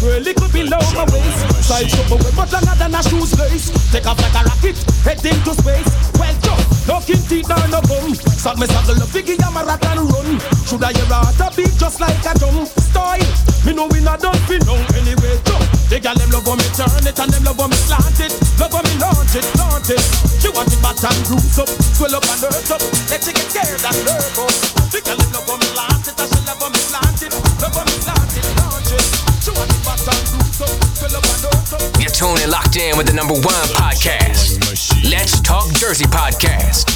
[0.00, 1.64] when I eyes girl it could be low my waist.
[1.64, 3.70] Side up away, but longer than a shoes lace.
[3.92, 5.90] Take off like a rocket, head into space.
[6.18, 8.14] Well, just no king teeth nor no gum.
[8.14, 10.40] Start me saddle up, figure I'm a rat and run.
[10.66, 12.66] Should I hear a beat just like a drum?
[12.66, 13.30] Style,
[13.66, 15.38] me know we not done for long anyway.
[15.44, 15.64] Jump.
[15.88, 18.32] The girl them love when me turn it and them love when me slant it.
[18.58, 20.02] Love when me launch it, launch it.
[20.40, 22.82] She want it back and bruise up, swell up and hurt up.
[23.12, 24.74] Let she get scared and nervous.
[24.90, 27.13] The girl them love when me launch it and she love when me slant
[32.00, 34.58] You're tuned and locked in with the number one podcast.
[35.10, 36.94] Let's Talk Jersey podcast.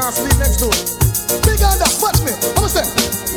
[0.00, 0.70] Know, sleep next door.
[1.42, 2.32] Big that, watch me.
[2.74, 3.29] That?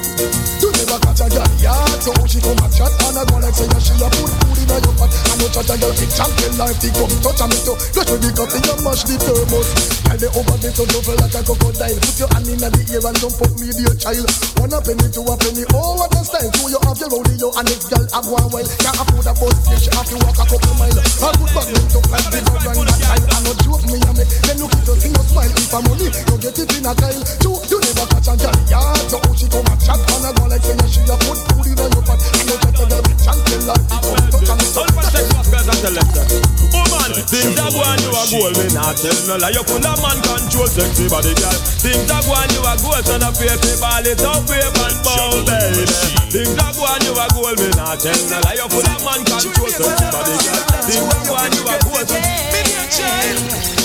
[0.93, 1.89] You never catch a girl, yeah.
[2.05, 4.69] So she come and chat and I go like say, she a put food in
[4.77, 5.09] your pot.
[5.09, 7.73] I know chat a girl, big champion life, the come touch and me too.
[7.97, 9.69] Just with the coffee, you mash the thermos.
[10.05, 11.97] Girl, they over me so double like a crocodile.
[11.97, 14.29] Put your hand in the ear and jump up me, dear child.
[14.61, 16.51] One a penny, two a penny, oh, what a style.
[16.61, 18.69] Two you have your rodeo and next girl have one while.
[18.77, 20.93] Can't afford a bus, she have to walk a couple mile.
[20.93, 23.25] A good bag, me took like the dog and that time.
[23.33, 24.25] I no joke me and me.
[24.45, 25.49] Then look at you, see you smile.
[25.57, 27.23] If I'm money, you get it in a tile.
[27.41, 28.93] Two, you never catch a girl, yeah.
[29.09, 31.77] So she come and chat and I go like say, she a put food in
[31.77, 32.19] your pot.
[32.19, 36.43] I know chat a girl, big champion like the come touch and me too.
[36.73, 39.53] Woman, things that go on you a goal, me not tell no lie.
[39.53, 41.57] You full of man control, sexy body girl.
[41.79, 44.73] Things that go on you a goal, so no fear to ball it up, wave
[44.73, 45.85] and bow, baby.
[46.33, 48.57] Things that go on you a goal, me not tell no lie.
[48.57, 50.61] You full of man control, sexy body girl.
[50.89, 53.37] Things that go on you a goal, so me not child.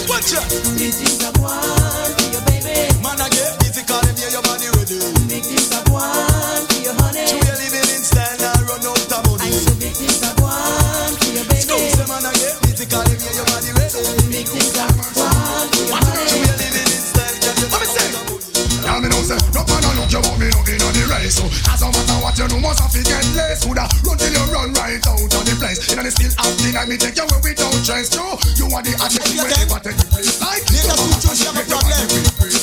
[0.08, 0.48] Watch out.
[0.78, 1.97] Big things are one
[20.08, 21.36] you but me nothing on the race.
[21.36, 23.64] So as no matter what you know, must have to get less.
[23.64, 25.84] Coulda run till you run right out of the place.
[25.92, 28.08] Inna the still have the night, me take you where we don't stress.
[28.08, 30.40] True, you are the addict, you never take the place.
[30.40, 32.08] Like Nigga, switch you, she have a problem.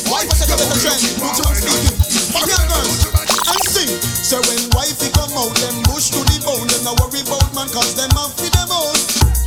[0.09, 0.99] Why for take a better trend?
[1.21, 1.95] Which one speaking?
[2.33, 2.99] Fuck your girls
[3.45, 3.91] and sing.
[4.25, 6.65] So when wifey come out, them bush to the bone.
[6.65, 8.97] Them not worry about man, cause them have for them own.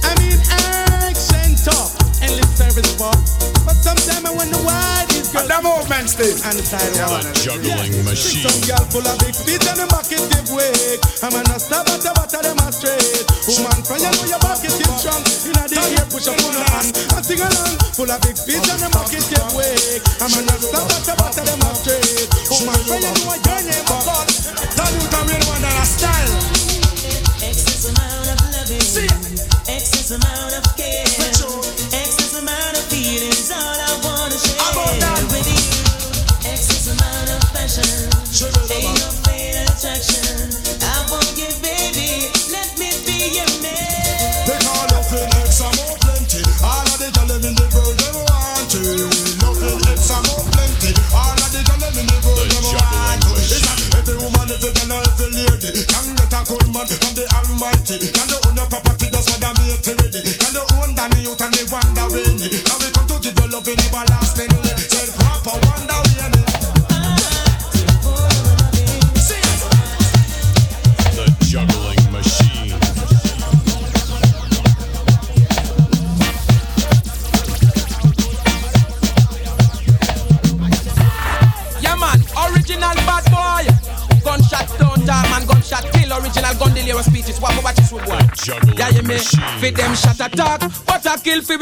[0.06, 1.90] I mean, action talk
[2.22, 3.18] and lip service walk.
[3.66, 4.97] But sometimes I wonder why
[5.62, 5.88] these girls.
[5.88, 6.36] The movement still.
[6.46, 7.22] And the sidewalk.
[7.22, 8.46] The juggling machine.
[8.46, 10.98] Some girl full of big feet and them back is give way.
[11.22, 13.26] I'm a not stop at the bottom them a straight.
[13.48, 15.22] Woman, for you know your back is still strong.
[15.48, 17.74] Inna the ear push up on the hand and sing along.
[17.96, 19.74] Full of big feet and them back is give way.
[20.22, 22.28] I'm a not stop at the bottom them a straight.
[22.52, 24.26] Woman, for you know your name a call.
[24.26, 26.34] Tell you come in one dollar style.
[27.42, 28.78] Excess amount of loving.
[29.66, 31.02] Excess amount of care.
[31.98, 33.50] Excess amount of feelings.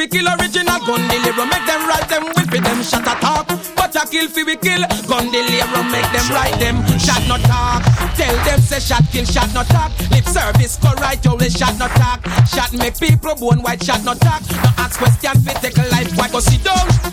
[0.06, 1.50] We kill original gun delirious.
[1.50, 4.82] Make them write them will fit them shot talk, but I kill fi we kill
[5.08, 5.66] gun delirious.
[5.90, 7.82] Make them write them shot not talk.
[8.14, 9.90] Tell them say shot kill shot not talk.
[10.10, 12.22] Lip service correct, will shot not talk.
[12.46, 14.42] Shot make people bone white shot not talk.
[14.62, 17.05] No ask question fit take a life why go sit down.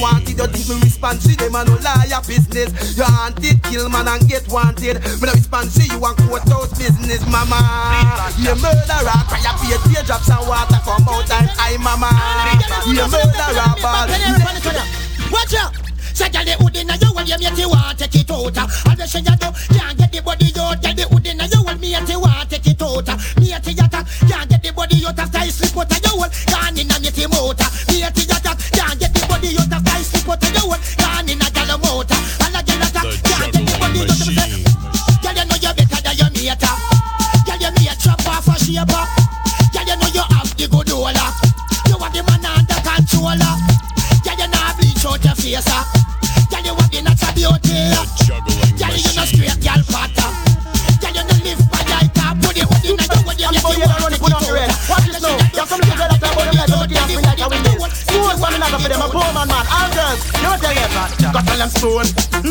[0.00, 0.38] Wanted.
[0.38, 2.96] You think me respond to them and no lie business.
[2.96, 5.02] You hunted, kill man and get wanted.
[5.20, 7.60] Me no respond to you and courthouse business, mama.
[8.38, 12.10] You murderer, cry up your teardrops and water come out and I, mama.
[12.86, 14.08] You murderer, ball.
[15.32, 15.84] Watch out!
[16.14, 18.54] Say girl the hood inna you when you make you want take it out.
[18.54, 18.70] Ah.
[18.86, 20.78] And the say you do can't get the body out.
[20.78, 23.08] Girl the hood inna you when me and you want take it out.
[23.10, 23.18] Ah.
[23.42, 26.30] Me and you can't get the body out after you slip out of your hole.
[26.46, 27.58] Gone inna me team out.
[27.58, 27.70] Ah.
[27.90, 28.14] Me and
[30.34, 31.03] what you doing what?
[60.14, 62.06] Girls, you know tell you Got all them stone.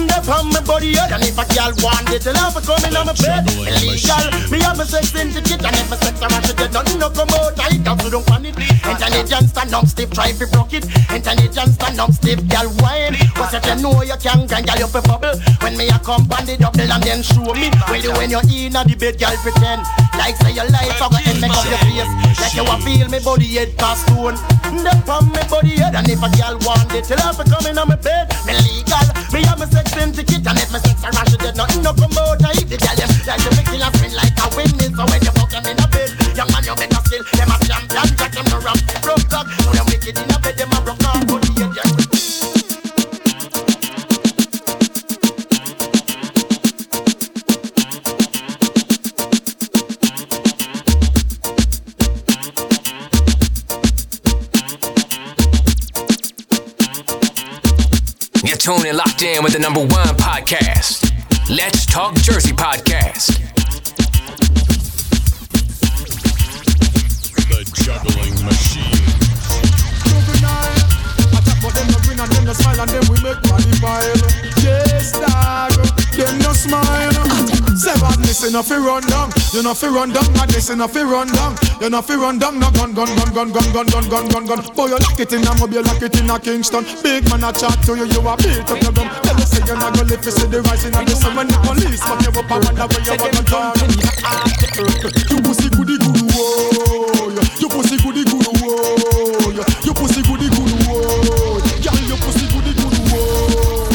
[0.07, 2.95] They from my body head and if a girl want it, tell her for coming
[2.95, 3.47] on my bed.
[3.47, 4.51] Illegal.
[4.51, 7.29] Me have my sex syndicate and if my sex around to get nothing no come
[7.29, 7.59] out.
[7.59, 8.72] I don't do don't want it.
[9.03, 10.87] Intelligence stand up stiff, try to broke it.
[11.11, 13.19] Intelligence stand up stiff, girl wine.
[13.35, 15.35] Cause if you know you can grind, girl you fi bubble.
[15.59, 17.67] When me a come band the double and then show me.
[17.91, 19.83] Well you when you're in a bed, girl pretend.
[20.15, 22.11] Like say your life a go end make up your face.
[22.39, 24.39] Like you a feel me body head past stone.
[24.71, 27.75] They from me body head and if a girl want it, tell her for coming
[27.75, 28.31] on my bed.
[28.47, 29.03] Me legal.
[29.35, 32.15] Me have my sex syndicate and if my sex around she dead, nothing no come
[32.23, 32.39] out.
[32.39, 33.11] I hit the girl them
[59.53, 61.13] the number one podcast.
[61.47, 63.37] Let's Talk Jersey Podcast.
[67.53, 68.97] The juggling machine.
[71.61, 74.17] But them no grin and them no smile and them we make money pile.
[74.65, 75.69] Yes, dog.
[76.17, 77.13] Them no smile.
[77.77, 79.29] Say badness enough fi run down.
[79.53, 80.33] You know fi run down.
[80.33, 81.53] Madness enough fi run down.
[81.79, 82.57] You know fi run down.
[82.57, 84.65] No gun, gun, gun, gun, gun, gun, gun, gun, gun, gun.
[84.73, 86.85] Boy, you lock it in a mobile, lock it in a Kingston.
[87.03, 89.22] Big man a chat to you, you a beat up your gum.
[89.53, 91.47] Tell you say you not gonna live to see the rising of the sun when
[91.47, 93.77] the police fuck you up and wonder where you wanna turn.
[95.29, 97.37] You pussy goody goody whoa.
[97.61, 99.61] You pussy goody goody whoa.
[99.85, 101.61] You pussy goody goody whoa.
[101.85, 103.93] Girl, you pussy goody goody whoa.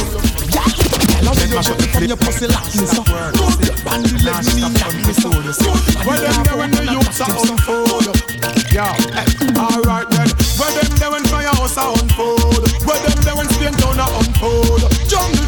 [0.55, 3.03] Girl, I mash up from your pussy like me so.
[3.03, 5.31] Good, and you let me knock me so.
[5.35, 5.59] Good,
[6.07, 8.15] when them there when the youths are unfold.
[8.71, 8.95] Yeah,
[9.59, 10.29] alright then.
[10.55, 12.63] When them there when firehouse are unfold.
[12.87, 14.87] When them there when Spain town are unfold.
[15.09, 15.48] Jungle TG Rima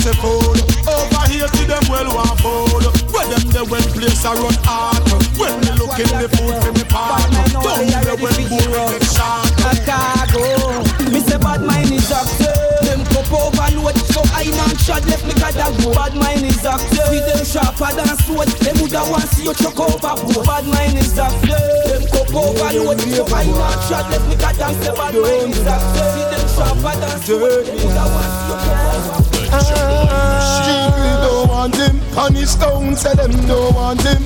[0.00, 0.56] say fold.
[0.88, 2.88] Over here to them well one fold.
[3.12, 5.04] When them there when place are run hard.
[5.36, 7.44] When me look in the food for me partner.
[7.52, 9.44] Down there when boom get shot.
[9.60, 10.80] a cargo.
[11.12, 12.56] Me say bad mind is active.
[12.80, 15.76] Them cup overload, so I not shot left me got that.
[15.92, 17.04] Bad mind is active.
[17.12, 18.48] See them sharper than sword.
[18.64, 20.46] Them woulda want see you chuck overboard.
[20.48, 21.60] Bad mind is active.
[21.92, 26.08] Them cup overload, so I not shot left me got that bad mind is active.
[26.16, 27.66] See them sharper than sword.
[27.68, 29.19] Them woulda want see you chuck overboard.
[29.50, 34.22] People don't want him On his stone Tell them don't want him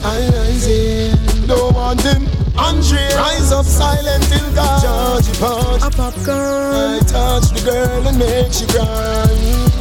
[1.47, 7.51] Don't want him Andre Rise up silent till God Georgie Punch A popcorn I touch
[7.51, 9.27] the girl and make she cry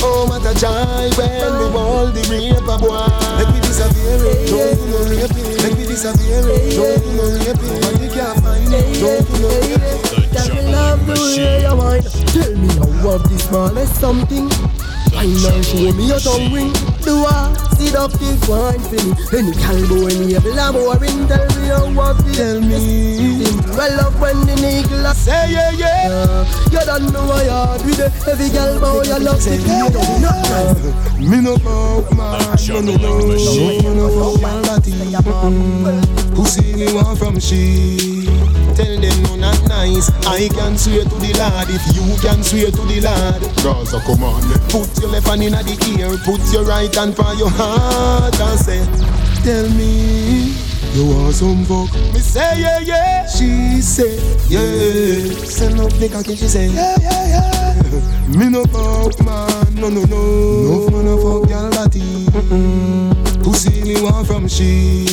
[0.01, 3.03] Oh what a joy when we all the rape boy
[3.37, 7.25] Let me disappear it Don't do no raping Let me disappear it Don't do no
[7.43, 11.61] raping When you can't find it Don't do no raping Tell me love the way
[11.61, 14.49] you whine Tell me how of the smallest something
[15.15, 16.73] I know show me your tongue ring.
[17.03, 19.13] Do I see the thing one thing?
[19.31, 23.45] Any cowboy in the lab or in tell me how what tell me.
[23.77, 26.45] I love when the nigga say yeah yeah.
[26.71, 29.57] You don't know why I do the heavy girl boy you love me.
[29.57, 31.03] You don't know.
[31.19, 33.19] Me no mouth man, you no know.
[33.31, 36.35] No one of your body.
[36.35, 38.12] Pussy you want from she.
[38.75, 40.09] Tell them no not nice nice.
[40.25, 43.41] I can swear to the Lord if you can swear to the Lord.
[43.63, 44.41] Gaza, come on.
[44.69, 48.59] Put your left hand in the ear, put your right hand for your heart and
[48.59, 48.81] say,
[49.43, 50.53] Tell me.
[50.93, 51.91] You want some fuck?
[52.13, 53.25] Me say yeah yeah.
[53.25, 54.15] She say
[54.47, 55.33] yeah.
[55.43, 56.35] Send up the cocky.
[56.35, 58.37] She say yeah yeah yeah.
[58.37, 60.21] me no fuck man, no no no.
[60.61, 63.32] No fun no fuck girl body.
[63.43, 65.03] Pussy me want from she.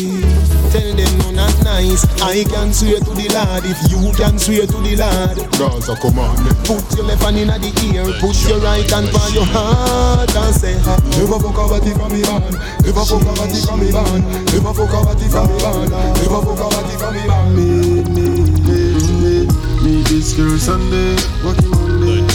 [0.70, 2.07] Tell them no not nice.
[2.22, 5.37] I can swear to the Lord if you can swear to the Lord.
[5.59, 6.39] Gaza, on.
[6.62, 10.55] Put your left hand in the ear, put your right hand for your heart and
[10.55, 10.78] say
[11.18, 12.55] Never fuck a body from me man.
[12.87, 14.22] Never fuck a body from me man.
[14.47, 15.91] Never fuck a body from me man.
[16.22, 17.47] Never fuck a body from me man.
[17.51, 17.66] Me,
[18.14, 18.26] me,
[18.62, 18.78] me,
[19.18, 19.35] me,
[19.83, 21.80] me this girl Sunday, working Monday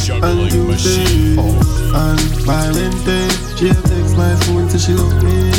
[0.09, 3.27] and Tuesday, and by Wednesday
[3.57, 5.49] she text my phone till she love me.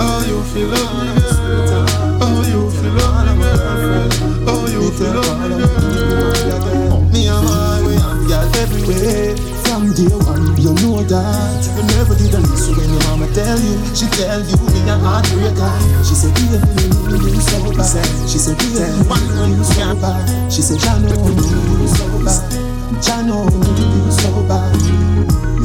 [0.00, 1.86] Oh, you feel love me, girl.
[2.22, 4.48] Oh, you feel love me, girl.
[4.48, 7.00] Oh, you feel love me, girl.
[7.12, 9.36] Me and my way and girl everywhere.
[9.64, 13.58] From day one, you know that You never did a listen when your mama tell
[13.58, 16.62] you She tell you me a heartbreaker She said, dear,
[17.10, 22.63] you so bad She said, dear, you so bad She said, Jano, you so bad
[23.00, 24.74] Jano, you so bad.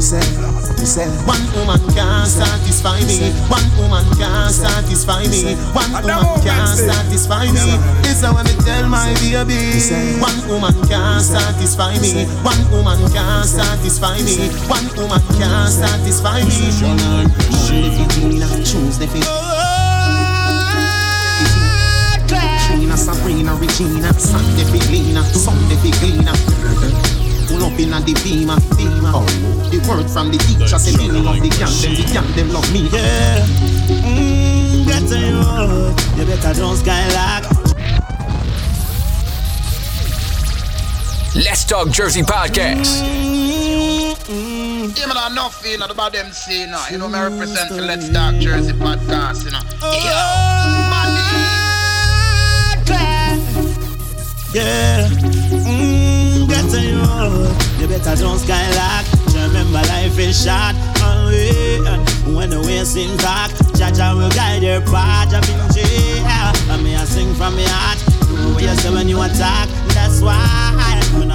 [0.00, 0.24] said,
[0.80, 3.36] you said One woman can't satisfy me.
[3.52, 5.52] One woman can't satisfy me.
[5.76, 7.76] One woman can't satisfy me.
[8.08, 9.76] It's how I me tell my baby.
[10.16, 12.24] One woman can't satisfy me.
[12.40, 14.48] One woman can't satisfy me.
[14.72, 16.72] One woman can't satisfy me.
[18.64, 19.28] Choose the fit
[22.64, 24.12] Trina, Sabrina, Regina.
[24.18, 25.76] Sunday cleaner, Sunday
[26.80, 26.99] Pull
[27.70, 29.26] up in a the beamer, beamer oh.
[29.70, 32.72] The word from the teacher say me love the gang Them the gang them love
[32.72, 33.46] me Yeah
[33.86, 35.40] mm, Get to you
[36.18, 37.44] You better don't skylark
[41.32, 43.02] Let's Talk Jersey Podcast.
[44.98, 46.84] Yeah, man, I'm not feeling about them say, you know.
[46.90, 49.60] You know, me represent the Let's Talk Jersey podcast, you know.
[49.80, 50.80] Yeah
[54.52, 55.39] mm, Get
[56.70, 57.02] to you
[57.80, 59.06] You better don't skylark.
[59.34, 60.74] Remember life is short.
[61.02, 65.30] And we When the way seems dark Jaja will guide your path.
[65.30, 66.24] Jump in jail
[66.70, 67.98] And me I sing from my heart.
[68.54, 69.68] What you say when you attack.
[69.94, 70.70] That's why.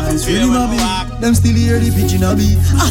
[0.08, 1.20] It's really my beat.
[1.20, 2.56] Them still hear the pigeon a beat.
[2.80, 2.88] Ah.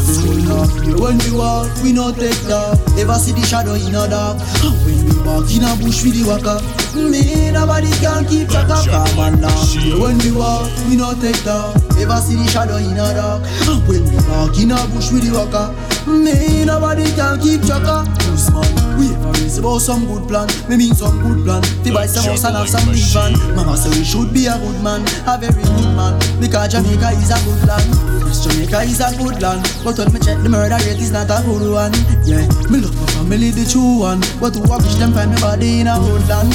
[1.00, 2.76] When we walk, we no take dog.
[2.96, 4.36] Never see the shadow in a dog.
[4.84, 6.60] When we walk in a bush with the waka,
[6.96, 9.64] me nobody can keep track of calm and now.
[10.00, 11.74] When we walk, we no take dog.
[11.96, 13.42] Never see the shadow in a dark
[13.86, 15.70] When we walk in a bush with the walker
[16.06, 18.04] me nobody can keep track of.
[18.28, 18.68] Loose man,
[19.00, 20.48] we ever raise about some good plan.
[20.68, 21.62] Me mean some good plan.
[21.62, 23.32] To buy some house and have some big van.
[23.56, 26.20] Mama say we should be a good man, a very good man.
[26.36, 27.88] Because Jamaica is a good land.
[28.36, 29.64] Jamaica is a good land.
[29.80, 31.96] But when me check the murder rate is not a good one.
[32.28, 34.20] Yeah, me love my family the true one.
[34.36, 36.52] But who I wish them find me body in a good land.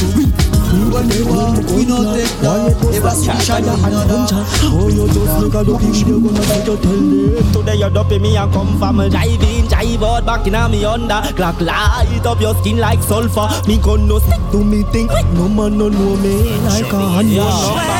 [0.72, 2.70] We, when they walk, we no take down.
[2.92, 4.30] Never see the shadow in a dark.
[4.70, 8.20] Oh, you just look at the video, gonna try to tell them Today you dopey
[8.20, 11.22] me and come from a drive in, drive out back in a me under.
[11.34, 13.50] Clock light up your skin like sulfur.
[13.68, 16.54] Me gun no stick to me think No man no know me.
[16.70, 17.50] Like a Honda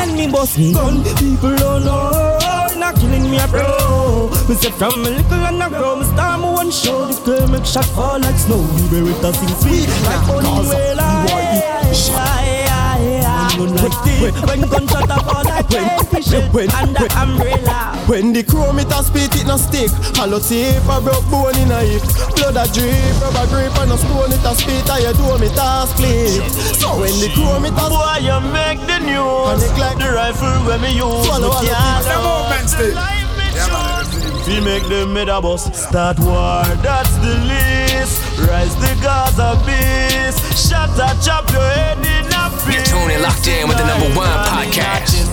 [0.06, 2.38] When me bust gun, people don't know.
[2.78, 4.30] Not killing me a bro.
[4.48, 7.06] Me say from a little and a grow Me start my one show.
[7.06, 8.62] This girl make shot fall like snow.
[8.90, 11.00] We wear it a sing sweet Like bunny whale
[13.60, 16.32] When gunshot a fall like crayfish
[16.72, 17.92] Under umbrella.
[18.08, 19.90] When the chrome it a spit it no stick.
[20.16, 22.00] Hollow tip a broke bone in a hip.
[22.40, 24.88] Blood a drip, rubber grip and a stone it a spit.
[24.88, 26.40] And you do me task split.
[26.80, 29.60] So when the chrome it a Boy you make the news.
[29.60, 32.72] Panic like The rifle when me use Swallow all the can't things.
[32.72, 33.20] The movement.
[34.48, 38.18] We make them mid a bus Start war, that's the least.
[38.48, 40.68] Rise the Gaza beast.
[40.68, 41.99] Shut a chop your head
[42.72, 45.26] You're tuning locked in with the number one podcast.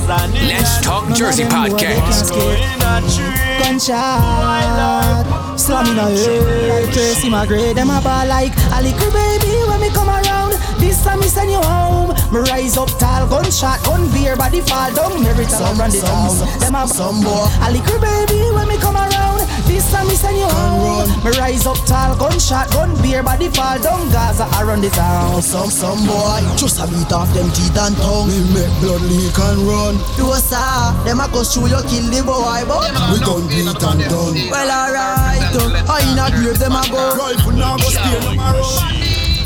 [0.47, 3.46] Let's Talk Jersey Podcast.
[3.59, 5.25] Gunshot
[5.59, 9.81] Slam in a head Tracy my grade Them a ball like A little baby when
[9.81, 10.53] me come around.
[10.79, 12.13] This time me send you home.
[12.31, 16.37] Me rise up tall Gunshot Gun beer Body fall down Merit some run the town.
[16.59, 17.49] Them a some boy.
[17.65, 19.41] A little baby when me come around.
[19.65, 21.09] This time me send you home.
[21.25, 25.41] Me rise up tall Gunshot Gun beer Body fall down Gaza I run the town.
[25.41, 26.45] Some some boy.
[26.55, 28.29] Just a beat off them teeth and tongue.
[28.29, 29.95] Me make blood leak and run.
[30.15, 30.93] Do a saw.
[31.03, 34.71] Them a go through you kill the boy But we done beat and done Well
[34.71, 38.51] alright uh, I in a grave them a go Rifle now go steal them a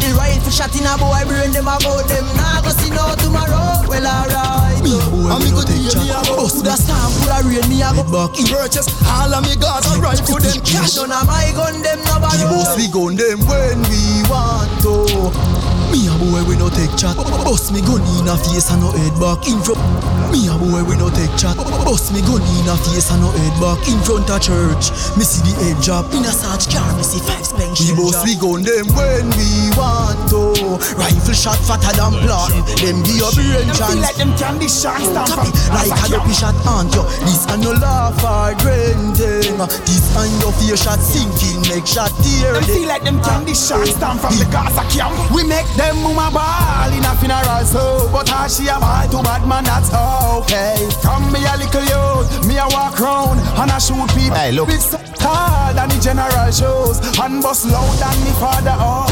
[0.02, 3.14] The rifle shot in a boy brain them a go Them nah go see no
[3.22, 6.26] tomorrow Well alright uh, boy, we no take chat.
[6.26, 8.48] Bust the storm, full of rain, me a go back in.
[8.50, 10.98] Purchase all of me guns and rifle them cash.
[10.98, 12.38] None of my gun, them no bother.
[12.38, 15.71] The boss we gun them when we want to.
[15.92, 17.20] Me a boy, we no take chat.
[17.44, 19.84] Bust me gun in a face and no head back in front.
[20.32, 21.60] Me a boy, we no take chat.
[21.84, 24.96] Bust me gun in a face and no head back in front of church.
[25.20, 26.88] Me see the head drop in a search car.
[26.96, 30.80] Me see five spank We boss we gun them when we want to.
[30.96, 32.56] Rifle shot fatter than plot.
[32.80, 33.92] Them give your brain Them chance.
[33.92, 37.04] feel like them candy shots down Copy like a dopey shot aunt yo.
[37.28, 39.60] This and no laugh or grinding.
[39.84, 42.56] This and your fear shot sinking make shot tear.
[42.56, 43.84] Them feel like them candy shot.
[44.00, 45.12] down from the Gaza camp.
[45.36, 49.20] We make them mama ball in a funeral so, but how she a ball to
[49.26, 50.78] bad man that's okay.
[51.02, 54.38] From me a little youth, me a walk round and I shoot people.
[54.38, 54.70] Hey, look.
[54.70, 59.10] It's hard than the general shows and bust loud than me father oh.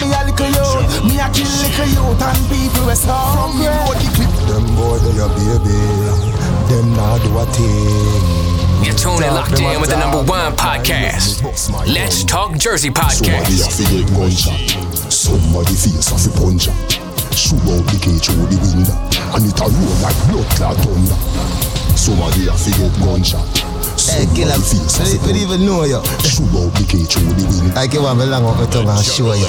[0.00, 3.68] Me a little youth, me a kill little youth and people we so From me
[3.68, 4.32] know the clip.
[4.48, 5.76] Them boy, they your baby.
[6.72, 8.60] Them now do a thing.
[8.82, 11.44] You're tuning locked in with the number one podcast.
[11.86, 14.79] Let's Talk Jersey podcast.
[15.10, 16.74] Somebody face have to punch her.
[17.34, 18.94] Shoot out the cage through the window.
[19.34, 21.96] And it a roll like blood clot thunder.
[21.96, 23.69] Somebody to get gunshot.
[24.08, 26.00] Hey, face have we even know you.
[26.24, 27.76] Shoot out the cage through the window.
[27.76, 29.44] I can have a long up my tongue and show you.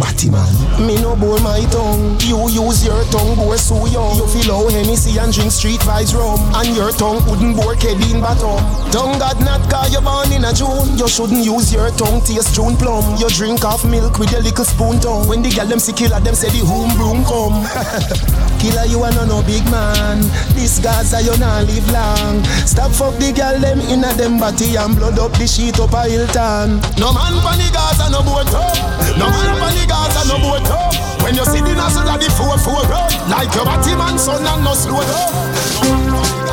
[0.00, 0.48] Batty man.
[0.80, 2.16] Me no bore my tongue.
[2.24, 4.16] You use your tongue, bore so young.
[4.16, 6.40] You feel how Hennessy and drink street vibes rum.
[6.56, 8.56] And your tongue wouldn't bore Kevin Baton.
[8.88, 10.96] Tongue God not cause you born in a June.
[10.96, 13.04] You shouldn't use your tongue taste June plum.
[13.20, 15.28] You drink half milk with your little spoon tongue.
[15.28, 17.60] When the gal them see killer, them say the home broom come.
[18.64, 20.24] killer, you are no no big man.
[20.56, 22.40] This Gaza you not live long.
[22.64, 25.92] Stop fuck the gal them in a them body and blood up the sheet up
[25.92, 26.80] a Hilton.
[26.98, 28.76] No man pan the Gaza no boat up.
[29.18, 31.22] No man pan the Gaza no boat up.
[31.22, 34.46] When you see the nozzle of the four four road, like your body man son
[34.46, 36.43] and no slow up.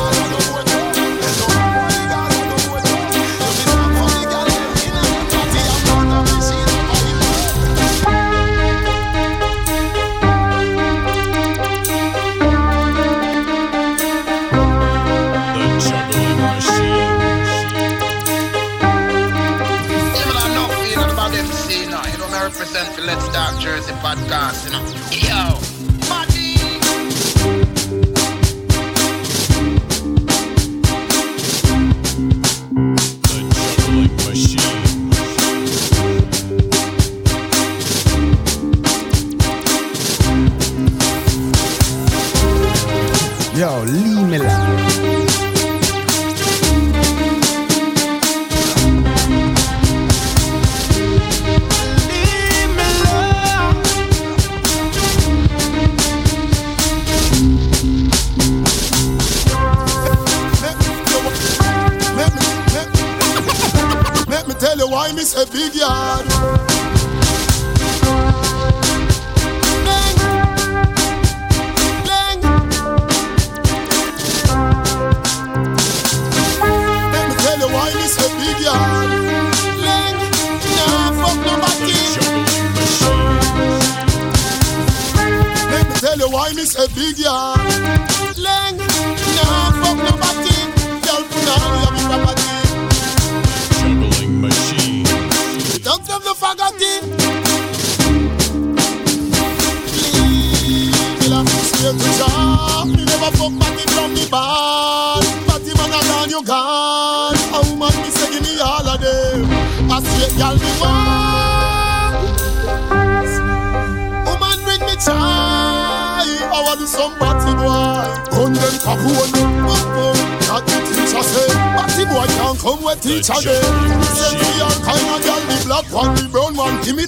[23.12, 25.01] Let's Talk Jersey podcast, you know.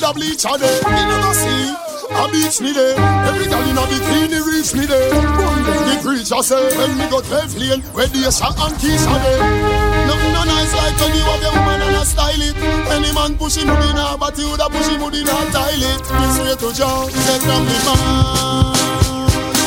[0.04, 0.80] Me the bleacher day.
[0.84, 1.74] You know see.
[2.14, 2.94] A beach me there,
[3.26, 5.08] every gal in a bikini reach me there.
[5.08, 9.40] The preacher say when me go twelve lane, where the shot and keys are there.
[10.06, 12.54] Nothing no nice like when you have your woman and a style it.
[12.92, 16.04] Any man push him in a but you woulda push him in a toilet.
[16.04, 18.76] This way to John, set from the man.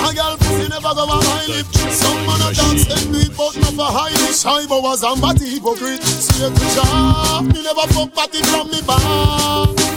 [0.06, 1.68] A girl pussy never go a my lip.
[1.90, 4.38] Some man a dance them do it, but not for high it.
[4.38, 6.06] Shy boas and batty hypocrite.
[6.06, 9.97] Straight to John, me never fuck party from me bar.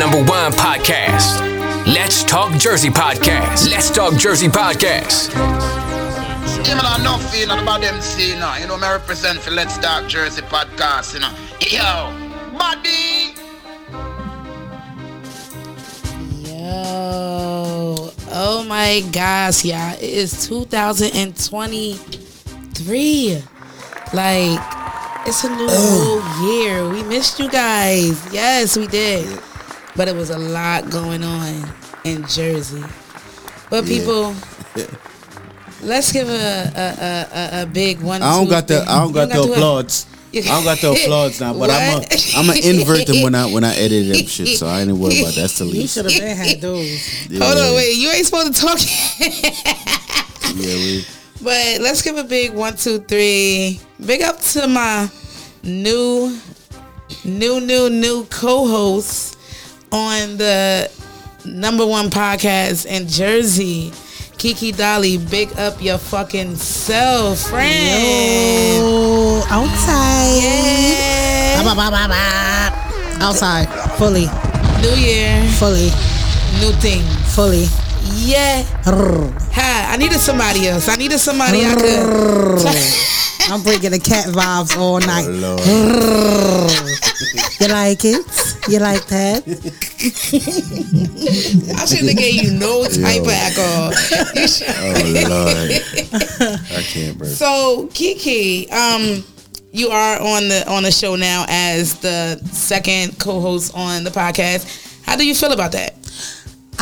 [0.00, 1.40] number one podcast.
[1.86, 3.68] Let's Talk Jersey Podcast.
[3.68, 5.34] Let's Talk Jersey Podcast.
[6.66, 8.54] Yeah, man, I know feeling about them see, you uh, know.
[8.62, 11.30] You know, me represent for Let's Talk Jersey podcast, you know.
[11.60, 12.10] Yo,
[12.56, 13.34] buddy.
[16.48, 19.92] Yo, oh my gosh, y'all.
[19.96, 23.42] It is 2023.
[24.14, 24.60] Like,
[25.26, 26.88] it's a new whole year.
[26.88, 28.18] We missed you guys.
[28.32, 29.38] Yes, we did.
[29.96, 31.64] But it was a lot going on
[32.04, 32.84] in Jersey.
[33.68, 33.98] But Yeah.
[33.98, 34.34] people,
[35.82, 38.22] let's give a a, a, a, a big one.
[38.22, 38.82] I don't two, got the.
[38.88, 39.56] I don't You got the do it?
[39.56, 40.06] applauds.
[40.32, 42.34] I don't got the applauds now, but I'm a What?
[42.36, 44.58] I'm gonna invert them when I when I edit them shit.
[44.58, 45.40] So I ain't worried about that.
[45.40, 45.74] That's the least.
[45.74, 45.94] You least.
[45.94, 47.28] should have been had those.
[47.30, 47.96] Yeah, Hold on, wait.
[47.96, 48.78] You ain't supposed to talk.
[50.54, 51.04] Yeah, we.
[51.42, 53.80] But let's give a big one, two, three.
[54.04, 55.08] Big up to my
[55.62, 56.38] new,
[57.24, 59.38] new, new, new co-host
[59.92, 60.90] on the
[61.44, 63.92] number one podcast in Jersey.
[64.38, 68.78] Kiki Dolly, big up your fucking self, friend.
[68.78, 70.40] Yo, outside.
[70.40, 71.62] Yeah.
[71.62, 73.22] Ba, ba, ba, ba.
[73.22, 73.68] Outside.
[73.98, 74.26] Fully.
[74.80, 75.44] New year.
[75.58, 75.90] Fully.
[76.60, 77.02] New thing.
[77.36, 77.68] Fully.
[78.20, 78.62] Yeah.
[78.84, 80.88] Hi, I needed somebody else.
[80.90, 82.66] I needed somebody I could.
[83.50, 85.24] I'm bringing the cat vibes all night.
[87.60, 88.26] you like it?
[88.68, 89.42] You like that?
[91.78, 93.92] I shouldn't have gave you no type of alcohol.
[94.82, 94.92] Oh
[95.28, 95.70] lord,
[96.70, 97.26] I can't, bro.
[97.26, 99.24] So Kiki, um,
[99.72, 104.66] you are on the on the show now as the second co-host on the podcast.
[105.04, 105.94] How do you feel about that?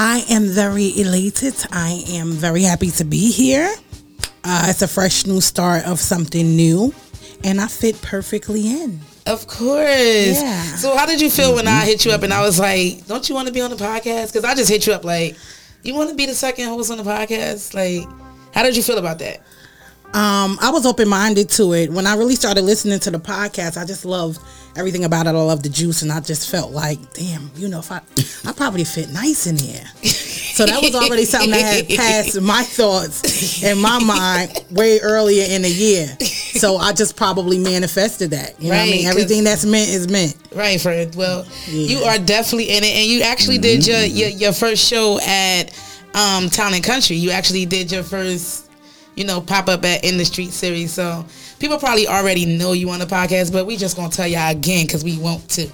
[0.01, 1.55] I am very elated.
[1.73, 3.69] I am very happy to be here.
[4.45, 6.95] Uh, it's a fresh new start of something new,
[7.43, 9.01] and I fit perfectly in.
[9.27, 10.41] Of course.
[10.41, 10.63] Yeah.
[10.77, 13.29] So how did you feel when I hit you up and I was like, "Don't
[13.29, 15.37] you want to be on the podcast?" Because I just hit you up like,
[15.83, 18.09] "You want to be the second host on the podcast?" Like,
[18.55, 19.43] how did you feel about that?
[20.15, 21.93] Um, I was open minded to it.
[21.93, 24.41] When I really started listening to the podcast, I just loved
[24.75, 25.31] everything about it.
[25.31, 28.01] I love the juice, and I just felt like, damn, you know, if I,
[28.47, 29.85] I probably fit nice in here.
[30.03, 35.45] So that was already something that had passed my thoughts in my mind way earlier
[35.49, 36.09] in the year.
[36.59, 38.61] So I just probably manifested that.
[38.61, 39.05] You know what I Right, mean?
[39.05, 40.35] 'cause- Everything that's meant is meant.
[40.55, 41.15] Right, Fred.
[41.15, 45.21] Well, you are definitely in it, and you actually did your, your your first show
[45.21, 45.71] at
[46.15, 47.17] um, Town and Country.
[47.17, 48.68] You actually did your first,
[49.19, 50.93] you know, pop up at In the Street series.
[50.93, 51.27] So
[51.59, 54.87] people probably already know you on the podcast, but we just gonna tell y'all again
[54.87, 55.67] because we want to.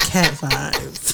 [0.00, 1.12] Cat vibes.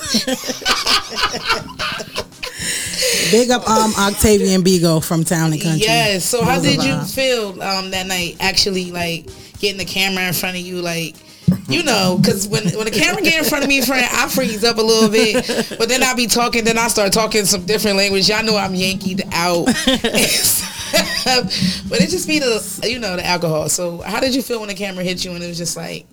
[3.33, 5.81] Big up um Octavian Bigo from Town and Country.
[5.81, 6.25] Yes.
[6.25, 8.37] So how Those did you feel um, that night?
[8.39, 11.17] Actually, like getting the camera in front of you, like.
[11.69, 14.65] You know, because when when the camera get in front of me, friend, I freeze
[14.65, 15.77] up a little bit.
[15.79, 18.29] But then I be talking, then I start talking some different language.
[18.29, 19.67] Y'all know I'm Yankeed out.
[21.89, 23.69] but it just be the you know the alcohol.
[23.69, 26.07] So how did you feel when the camera hit you and it was just like,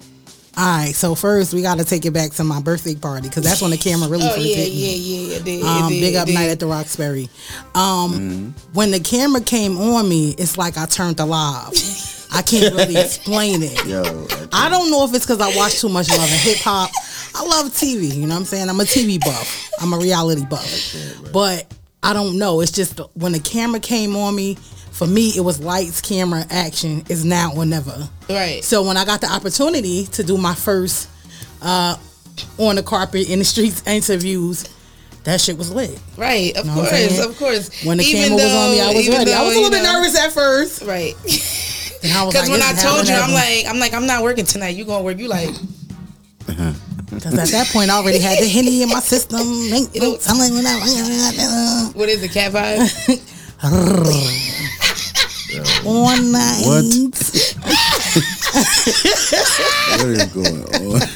[0.57, 3.43] All right, so first we got to take it back to my birthday party because
[3.43, 4.97] that's when the camera really oh first yeah, hit yeah, me.
[4.97, 6.35] yeah, yeah, it did, Um, did, big up did.
[6.35, 7.29] night at the Roxbury.
[7.73, 11.71] Um, When the camera came on me, it's like I turned alive.
[12.35, 13.85] I can't really explain it.
[13.85, 14.01] Yo,
[14.51, 16.91] I don't know if it's because I watch too much love and hip hop.
[17.33, 18.13] I love TV.
[18.13, 18.69] You know what I'm saying?
[18.69, 19.69] I'm a TV buff.
[19.81, 20.95] I'm a reality buff.
[21.33, 21.65] But
[22.03, 22.61] I don't know.
[22.61, 24.55] It's just when the camera came on me.
[24.91, 27.03] For me, it was lights, camera, action.
[27.09, 28.07] Is now or never.
[28.29, 28.63] Right.
[28.63, 31.09] So when I got the opportunity to do my first
[31.61, 31.97] uh,
[32.57, 34.69] on the carpet in the streets interviews,
[35.25, 35.99] that shit was lit.
[36.17, 37.83] Right, of Know course, of course.
[37.83, 39.33] When the Even camera was on me, I was even ready.
[39.33, 40.81] I was a little bit know- nervous at first.
[40.83, 41.13] Right.
[42.05, 44.21] And I was Because like, when I told you, I'm like, I'm like, I'm not
[44.21, 44.75] working tonight.
[44.75, 45.17] You gonna work?
[45.17, 45.49] You like,
[46.45, 49.39] Because at that point, I already had the henny in my system.
[49.73, 51.89] Ain't no telling when uh.
[51.93, 53.21] what is it, cat vibe?
[55.83, 56.61] One night.
[56.65, 56.85] What?
[59.97, 60.89] what is going on?
[60.89, 61.09] What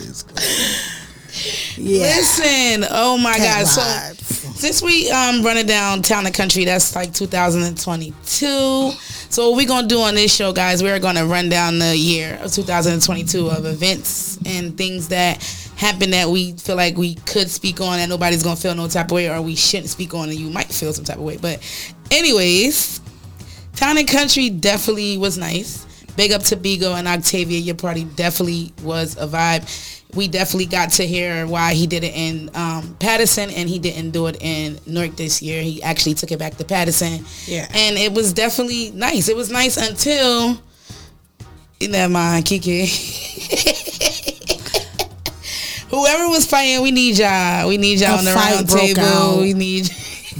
[0.00, 0.46] is going on?
[1.78, 4.16] Listen, oh my Cat God.
[4.16, 4.31] So
[4.62, 8.92] since we um running down town and country, that's like 2022.
[9.28, 10.84] So what we gonna do on this show, guys?
[10.84, 15.42] We're gonna run down the year of 2022 of events and things that
[15.74, 19.06] happened that we feel like we could speak on and nobody's gonna feel no type
[19.06, 21.38] of way or we shouldn't speak on and you might feel some type of way.
[21.38, 21.60] But
[22.12, 23.00] anyways,
[23.74, 25.84] Town and Country definitely was nice.
[26.16, 27.58] Big up to Bigo and Octavia.
[27.58, 29.64] Your party definitely was a vibe.
[30.14, 34.10] We definitely got to hear why he did it in um, Paterson and he didn't
[34.10, 35.62] do it in Newark this year.
[35.62, 37.24] He actually took it back to Paterson.
[37.46, 37.66] Yeah.
[37.72, 39.28] And it was definitely nice.
[39.28, 40.60] It was nice until
[41.88, 42.86] Never mind, Kiki.
[45.90, 47.68] Whoever was fighting, we need y'all.
[47.68, 49.00] We need y'all A on the round table.
[49.00, 49.38] out.
[49.40, 49.90] We need.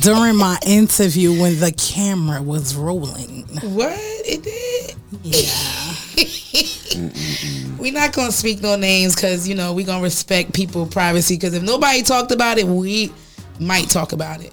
[0.00, 4.71] During my interview, when the camera was rolling, What it did?
[5.22, 5.46] Yeah.
[7.78, 11.34] we're not gonna speak no names because you know we gonna respect people privacy.
[11.36, 13.12] Because if nobody talked about it, we
[13.60, 14.52] might talk about it.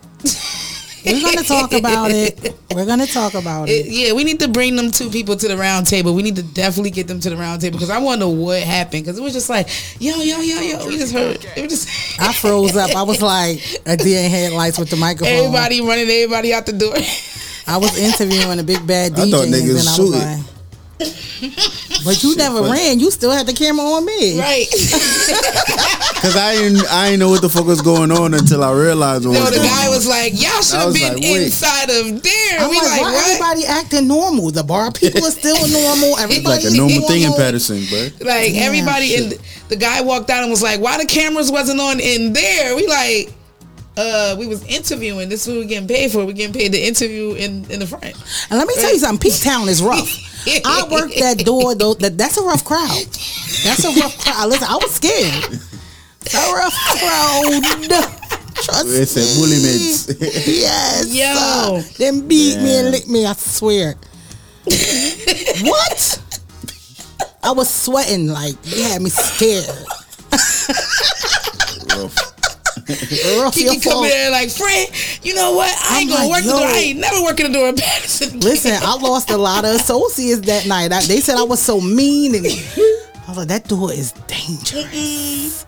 [1.06, 2.54] we're gonna talk about it.
[2.76, 3.92] We're gonna talk about It- it.
[3.92, 6.14] yeah, we need to bring them two people to the round table.
[6.14, 8.30] We need to definitely get them to the round table because I want to know
[8.32, 9.04] what happened.
[9.06, 9.70] Because it was just like,
[10.02, 10.88] yo, yo, yo, yo.
[10.88, 11.44] We just heard.
[11.56, 12.96] It was just I froze up.
[12.96, 15.34] I was like a deer in headlights with the microphone.
[15.36, 16.96] everybody running, everybody out the door.
[17.70, 19.28] I was interviewing a big bad DJ.
[19.28, 20.12] I thought and niggas then I was shooting.
[20.20, 22.72] like, but you never funny.
[22.72, 23.00] ran.
[23.00, 24.38] You still had the camera on me.
[24.40, 24.68] Right.
[26.20, 29.26] Cause I ain't I ain't know what the fuck was going on until I realized
[29.26, 29.90] what No, was the going guy on.
[29.96, 32.60] was like, y'all should have been like, inside of there.
[32.60, 33.26] I'm we like, like, why what?
[33.32, 34.52] everybody acting normal?
[34.52, 36.18] The bar people are still normal.
[36.20, 38.10] Everybody like a normal thing in Paterson, bro.
[38.28, 39.22] Like Damn, everybody, shit.
[39.40, 39.40] and
[39.70, 42.86] the guy walked out and was like, "Why the cameras wasn't on in there?" We
[42.88, 43.32] like,
[43.98, 45.30] uh, we was interviewing.
[45.30, 46.26] This is what we getting paid for.
[46.26, 48.06] We getting paid to interview in in the front.
[48.50, 49.32] And let me tell you something.
[49.32, 50.10] Peak Town is rough.
[50.66, 51.94] I worked that door though.
[51.96, 53.06] That that's a rough crowd.
[53.64, 54.50] That's a rough crowd.
[54.50, 55.60] Listen, I was scared.
[56.22, 58.16] It's a rough crowd.
[58.62, 60.08] Trust It's a bully meds.
[60.48, 61.14] Yes.
[61.14, 61.82] Yo.
[61.82, 62.12] sir.
[62.12, 63.96] Them beat me and lick me, I swear.
[65.64, 66.22] what?
[67.42, 69.66] I was sweating like you had me scared.
[71.98, 72.29] Rough
[73.54, 74.06] Kiki your come fault.
[74.06, 74.90] in there like, friend,
[75.24, 75.70] you know what?
[75.90, 76.68] I ain't I'm gonna like, work the door.
[76.68, 78.40] I ain't never working the door in Paterson.
[78.40, 80.92] Listen, I lost a lot of associates that night.
[80.92, 85.66] I, they said I was so mean, and I was like, "That door is dangerous."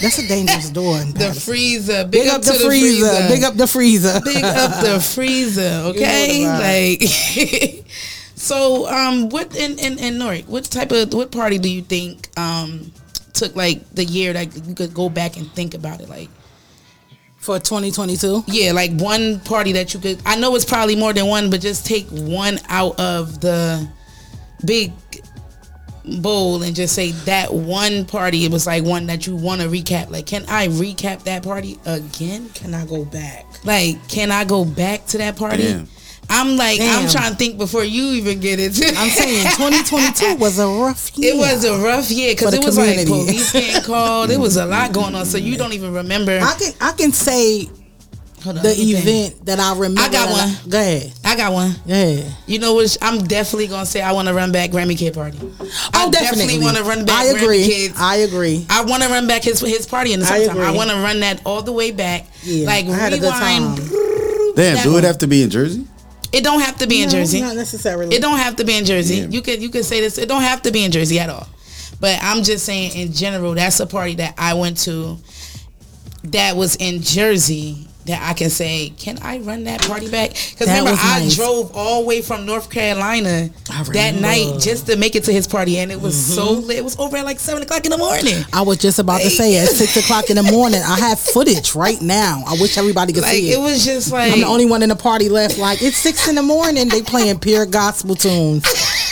[0.00, 0.98] That's a dangerous door.
[1.00, 2.04] in The freezer.
[2.04, 3.06] Big, Big up, up to the the freezer.
[3.06, 3.28] freezer.
[3.28, 4.20] Big up the freezer.
[4.24, 5.82] Big up the freezer.
[5.86, 7.84] Okay, You know like.
[8.36, 10.44] so, um, what in in in Norwich?
[10.46, 12.92] What type of what party do you think um
[13.34, 16.08] took like the year that you could go back and think about it?
[16.08, 16.30] Like,
[17.36, 18.44] for 2022.
[18.46, 20.18] yeah, like one party that you could.
[20.24, 23.86] I know it's probably more than one, but just take one out of the
[24.64, 24.92] big
[26.20, 28.44] bowl and just say that one party.
[28.44, 30.10] It was like one that you want to recap.
[30.10, 32.48] Like, can I recap that party again?
[32.54, 33.44] Can I go back?
[33.64, 35.64] Like, can I go back to that party?
[35.64, 35.88] Damn.
[36.30, 38.72] I'm like, I'm trying to think before you even get it.
[38.96, 41.34] I'm saying 2022 was a rough year.
[41.34, 44.30] It was a rough year because it was like police getting called.
[44.30, 46.38] It was a lot going on, so you don't even remember.
[46.42, 47.68] I can I can say
[48.42, 49.06] Hold on, the let me think.
[49.32, 50.00] event that I remember.
[50.02, 50.32] I got that
[50.62, 50.70] one.
[50.70, 51.12] go ahead.
[51.24, 51.72] I got one.
[51.86, 52.28] Yeah.
[52.46, 52.94] You know what?
[53.00, 55.38] I'm definitely gonna say I want to run back Grammy Kid party.
[55.92, 57.24] I Oh, definitely want to run back.
[57.24, 57.62] I agree.
[57.64, 57.94] Grammy Kids.
[57.98, 58.66] I agree.
[58.68, 60.58] I want to run back his his party in the I summertime.
[60.58, 60.76] I, agree.
[60.76, 62.26] want to run that all the way back.
[62.42, 63.78] Yeah, like I had a good rewind.
[63.78, 64.54] time.
[64.56, 65.86] Damn, do it have to be in Jersey?
[66.34, 67.40] It don't have to be in Jersey.
[67.40, 68.14] not necessarily.
[68.14, 69.16] It don't have to be in Jersey.
[69.16, 69.26] Yeah.
[69.28, 70.18] You could you could say this.
[70.18, 71.48] It don't have to be in Jersey at all.
[72.00, 75.16] But I'm just saying in general, that's a party that I went to
[76.24, 80.30] that was in Jersey that I can say, can I run that party back?
[80.30, 81.36] Because remember, I nice.
[81.36, 83.50] drove all the way from North Carolina
[83.92, 86.66] that night just to make it to his party, and it was so mm-hmm.
[86.66, 86.78] lit.
[86.78, 88.44] It was over at like seven o'clock in the morning.
[88.52, 90.80] I was just about to say at six o'clock in the morning.
[90.84, 92.42] I have footage right now.
[92.46, 93.62] I wish everybody could Like see it it.
[93.62, 95.58] was just like I'm the only one in the party left.
[95.58, 96.88] Like it's six in the morning.
[96.88, 98.64] They playing pure gospel tunes.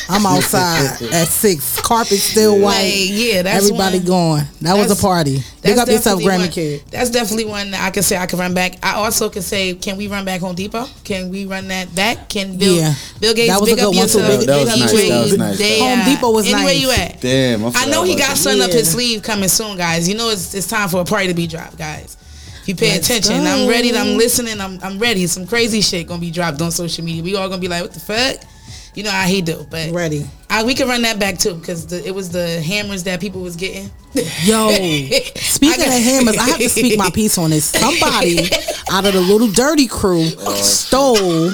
[0.09, 1.81] I'm outside at six.
[1.81, 2.83] Carpet still white.
[2.83, 4.45] Like, yeah, that's everybody one- going.
[4.61, 5.37] That was a party.
[5.37, 6.83] Big That's up yourself, Grammy one- Kid.
[6.91, 8.82] That's definitely one that I can say I can run back.
[8.83, 10.87] I also can say, can we run back Home Depot?
[11.05, 12.29] Can we run that back?
[12.29, 12.95] Can Bill Yeah.
[13.21, 14.19] Bill Gates That was a good up one, too.
[14.19, 14.39] yourself?
[14.41, 15.09] Big- That was nice.
[15.09, 15.59] That was nice.
[15.59, 16.83] They, Home uh, Depot was anywhere nice.
[16.83, 17.21] you at?
[17.21, 18.37] Damn, I, I know he got that.
[18.39, 20.09] something up his sleeve coming soon, guys.
[20.09, 22.17] You know it's, it's time for a party to be dropped, guys.
[22.63, 23.51] If you pay Let's attention, go.
[23.51, 23.97] I'm ready.
[23.97, 24.61] I'm listening.
[24.61, 25.27] I'm I'm ready.
[25.27, 27.23] Some crazy shit gonna be dropped on social media.
[27.23, 28.37] We all gonna be like, what the fuck?
[28.95, 30.29] You know how he do, but Ready.
[30.51, 33.57] I, we can run that back too because it was the hammers that people was
[33.57, 33.91] getting.
[34.45, 34.69] Yo,
[35.37, 37.65] speaking got- of hammers, I have to speak my piece on this.
[37.65, 38.41] Somebody
[38.91, 41.49] out of the little dirty crew oh, stole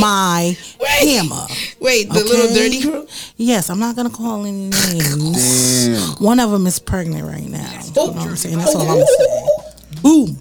[0.00, 1.46] my hammer.
[1.78, 3.06] Wait, the little dirty crew.
[3.36, 5.86] Yes, I'm not gonna call any names.
[5.86, 6.24] Damn.
[6.24, 7.70] One of them is pregnant right now.
[7.84, 8.58] You know what I'm saying?
[8.58, 10.02] That's all I'm gonna.
[10.02, 10.40] Boom.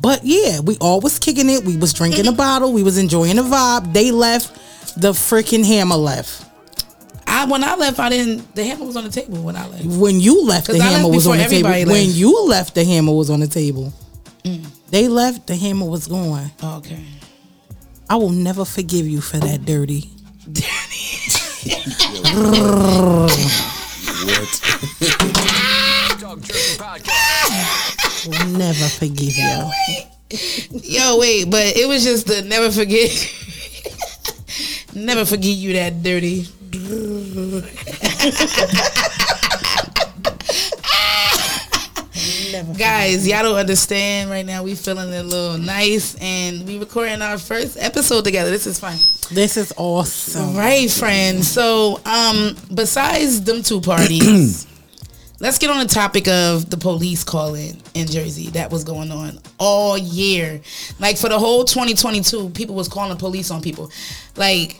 [0.00, 1.64] But yeah, we all was kicking it.
[1.64, 2.36] We was drinking a mm-hmm.
[2.36, 2.72] bottle.
[2.72, 3.92] We was enjoying the vibe.
[3.92, 4.65] They left.
[4.96, 6.44] The freaking hammer left.
[7.26, 8.54] I when I left, I didn't.
[8.54, 9.84] The hammer was on the table when I left.
[9.84, 11.68] When you left, the I hammer left was on the table.
[11.68, 13.92] everybody When you left, the hammer was on the table.
[14.44, 14.64] Mm.
[14.90, 15.46] They left.
[15.46, 16.50] The hammer was gone.
[16.62, 17.04] Okay.
[18.08, 20.10] I will never forgive you for that dirty.
[20.52, 21.16] Jersey
[28.26, 29.70] Will never forgive you.
[30.82, 33.10] Yo, wait, but it was just the never forget,
[34.96, 36.46] never forget you that dirty.
[42.78, 44.62] Guys, y'all don't understand right now.
[44.62, 48.50] We feeling a little nice, and we recording our first episode together.
[48.50, 48.96] This is fun.
[49.32, 50.56] This is awesome.
[50.56, 51.50] Right, friends.
[51.50, 54.66] So, um, besides them two parties,
[55.40, 59.38] let's get on the topic of the police calling in Jersey that was going on
[59.58, 60.60] all year.
[60.98, 63.90] Like for the whole 2022, people was calling police on people.
[64.36, 64.78] Like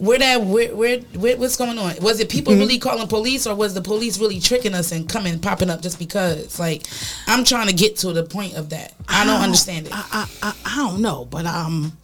[0.00, 1.94] where that where where, where what's going on?
[2.00, 2.58] Was it people Mhm.
[2.60, 5.98] really calling police or was the police really tricking us and coming popping up just
[5.98, 6.58] because?
[6.58, 6.86] Like
[7.26, 8.94] I'm trying to get to the point of that.
[9.08, 9.92] I don't understand it.
[9.94, 11.96] I, I, I, I don't know, but um,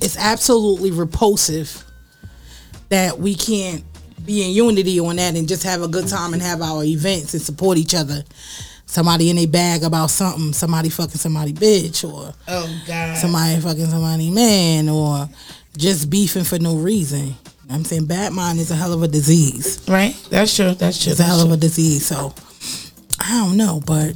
[0.00, 1.84] it's absolutely repulsive
[2.88, 3.84] that we can't
[4.24, 7.34] be in unity on that and just have a good time and have our events
[7.34, 8.22] and support each other.
[8.86, 13.16] Somebody in a bag about something, somebody fucking somebody bitch, or Oh God.
[13.18, 15.28] somebody fucking somebody man, or
[15.76, 17.34] just beefing for no reason.
[17.70, 19.84] I'm saying bad mind is a hell of a disease.
[19.88, 20.14] Right?
[20.30, 20.74] That's true.
[20.74, 21.12] That's true.
[21.12, 22.06] It's a hell of a disease.
[22.06, 22.34] So
[23.18, 24.14] I don't know, but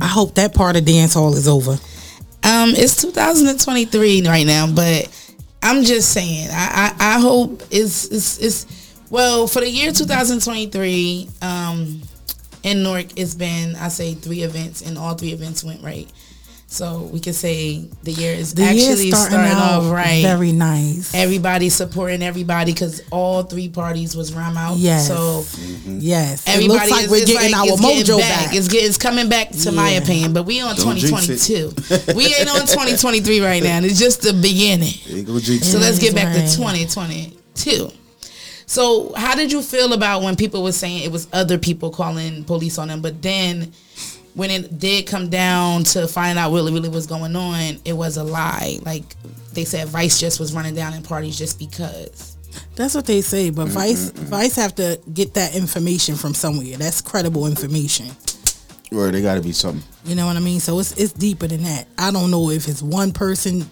[0.00, 1.72] I hope that part of dance hall is over.
[2.44, 5.08] Um, it's 2023 right now, but
[5.62, 6.48] I'm just saying.
[6.50, 11.28] I I, I hope it's, it's it's well for the year 2023.
[11.42, 12.02] Um,
[12.64, 16.08] in Newark, it's been I say three events, and all three events went right.
[16.70, 20.20] So we can say the year is The year actually starting starting, off right.
[20.22, 21.14] very nice.
[21.14, 24.76] Everybody supporting everybody because all three parties was ram out.
[24.76, 25.08] Yes.
[25.08, 25.44] So
[25.88, 26.46] Yes.
[26.46, 28.46] It Everybody looks like is, we're getting like our it's getting mojo back.
[28.48, 28.54] back.
[28.54, 32.12] It's, get, it's coming back to my opinion, but we on Don't 2022.
[32.14, 33.80] we ain't on 2023 right now.
[33.82, 34.92] It's just the beginning.
[35.06, 37.88] There you go, jinx So let's get back to 2022.
[38.66, 42.44] So how did you feel about when people were saying it was other people calling
[42.44, 43.72] police on them, but then
[44.34, 48.16] when it did come down to find out really really what's going on, it was
[48.16, 48.78] a lie.
[48.84, 49.04] Like
[49.52, 52.36] they said Vice just was running down in parties just because.
[52.76, 54.24] That's what they say, but mm-hmm, Vice mm-hmm.
[54.26, 56.76] Vice have to get that information from somewhere.
[56.76, 58.08] That's credible information.
[58.90, 59.82] Or they gotta be something.
[60.04, 60.60] You know what I mean?
[60.60, 61.86] So it's it's deeper than that.
[61.98, 63.68] I don't know if it's one person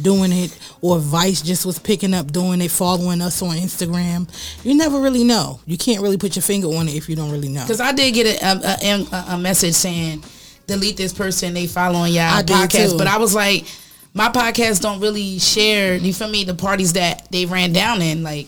[0.00, 4.28] doing it or Vice just was picking up doing it, following us on Instagram.
[4.64, 5.60] You never really know.
[5.66, 7.62] You can't really put your finger on it if you don't really know.
[7.62, 10.22] Because I did get a, a, a, a message saying,
[10.66, 12.92] delete this person they following y'all I podcast.
[12.92, 12.98] too.
[12.98, 13.66] But I was like,
[14.14, 18.22] my podcast don't really share, you feel me, the parties that they ran down in.
[18.22, 18.46] Like,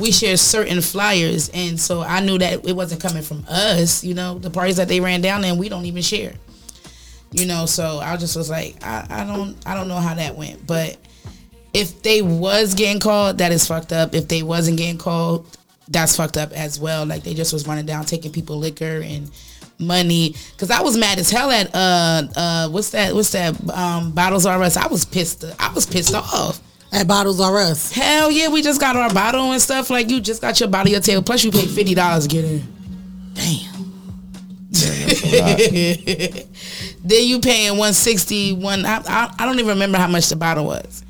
[0.00, 1.50] we share certain flyers.
[1.50, 4.88] And so I knew that it wasn't coming from us, you know, the parties that
[4.88, 6.32] they ran down in, we don't even share.
[7.32, 10.34] You know, so I just was like, I, I don't I don't know how that
[10.34, 10.66] went.
[10.66, 10.96] But
[11.72, 14.14] if they was getting called, that is fucked up.
[14.14, 15.46] If they wasn't getting called,
[15.86, 17.06] that's fucked up as well.
[17.06, 19.30] Like they just was running down, taking people liquor and
[19.78, 20.34] money.
[20.58, 24.44] Cause I was mad as hell at uh uh what's that what's that um bottles
[24.44, 24.76] R Us.
[24.76, 25.44] I was pissed.
[25.58, 26.60] I was pissed off.
[26.92, 27.92] At Bottles R Us.
[27.92, 29.90] Hell yeah, we just got our bottle and stuff.
[29.90, 31.22] Like you just got your bottle your table.
[31.22, 32.62] Plus you paid fifty dollars to get in.
[33.34, 33.70] Damn.
[37.02, 40.66] Then you paying 160 one I, I, I don't even remember how much the bottle
[40.66, 41.02] was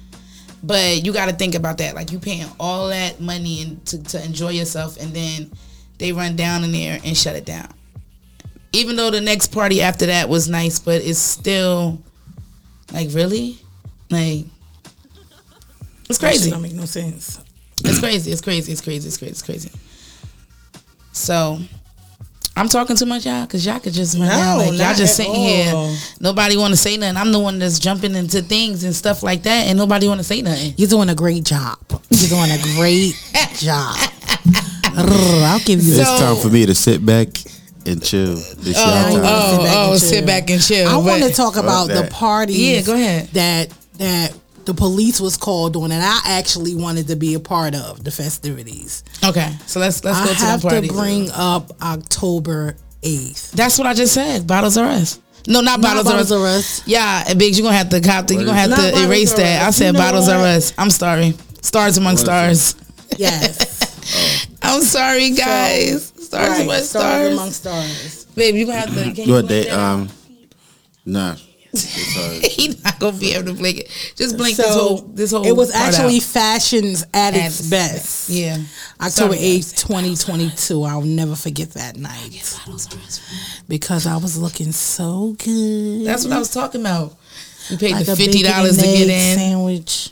[0.63, 4.03] but you got to think about that like you paying all that money and to,
[4.05, 5.51] to enjoy yourself and then
[5.99, 7.69] they run down in there and shut it down
[8.73, 12.01] even though the next party after that was nice but it's still
[12.93, 13.59] like really
[14.11, 14.45] like
[16.11, 17.39] it's That shit crazy don't make no sense.
[17.85, 18.31] it's crazy.
[18.33, 18.73] It's crazy.
[18.73, 19.09] It's crazy.
[19.09, 19.31] It's crazy.
[19.33, 19.71] It's crazy.
[21.13, 21.59] So,
[22.57, 24.59] I'm talking too much, y'all, because y'all could just run No, down.
[24.59, 25.97] Like, y'all just at sitting here.
[26.21, 27.17] Nobody want to say nothing.
[27.17, 30.25] I'm the one that's jumping into things and stuff like that, and nobody want to
[30.25, 30.75] say nothing.
[30.77, 31.79] You're doing a great job.
[32.11, 33.15] You're doing a great
[33.55, 33.97] job.
[34.93, 37.29] I'll give you It's So- time for me to sit back
[37.87, 38.35] and chill.
[38.35, 39.23] This Oh, y'all time.
[39.25, 40.89] oh, oh, sit back and chill.
[40.89, 42.11] I want to talk about the that.
[42.13, 42.59] parties.
[42.59, 43.29] Yeah, go ahead.
[43.33, 44.33] That that
[44.71, 48.11] the police was called on, and I actually wanted to be a part of the
[48.13, 49.03] festivities.
[49.25, 50.89] Okay, so let's let's I go to have the party.
[50.89, 53.51] to bring up October eighth.
[53.53, 54.47] That's what I just said.
[54.47, 55.19] Bottles are us.
[55.49, 56.87] No, not, Not bottles, Bottles are Are us.
[56.87, 59.33] Yeah, and Biggs, you're gonna have to cop the, you're gonna have Not to erase
[59.35, 59.67] that.
[59.67, 60.47] I said You know bottles are what?
[60.49, 60.73] us.
[60.79, 61.35] I'm sorry.
[61.63, 62.21] Stars among What
[62.51, 62.75] is stars.
[63.17, 64.47] Yes.
[64.63, 66.13] I'm sorry, guys.
[66.17, 67.33] stars Right, among stars stars.
[67.33, 68.25] among stars.
[68.37, 69.03] Babe, you gonna have to.
[69.15, 69.79] Can you What blink they that?
[69.79, 70.09] um
[71.05, 71.35] nah.
[71.75, 72.39] Sorry.
[72.49, 74.13] He's not gonna be able to blink it.
[74.17, 75.47] Just blink So, this whole this whole.
[75.47, 76.23] It was part actually out.
[76.23, 78.29] fashions at At its its best.
[78.31, 78.59] Yeah.
[79.01, 80.83] October eighth, twenty twenty two.
[80.85, 82.31] I'll never forget that night
[83.69, 86.07] because I was looking so good.
[86.07, 87.17] That's what I was talking about.
[87.69, 89.39] You paid Like the fifty dollars to get egg in.
[89.39, 90.11] Sandwich.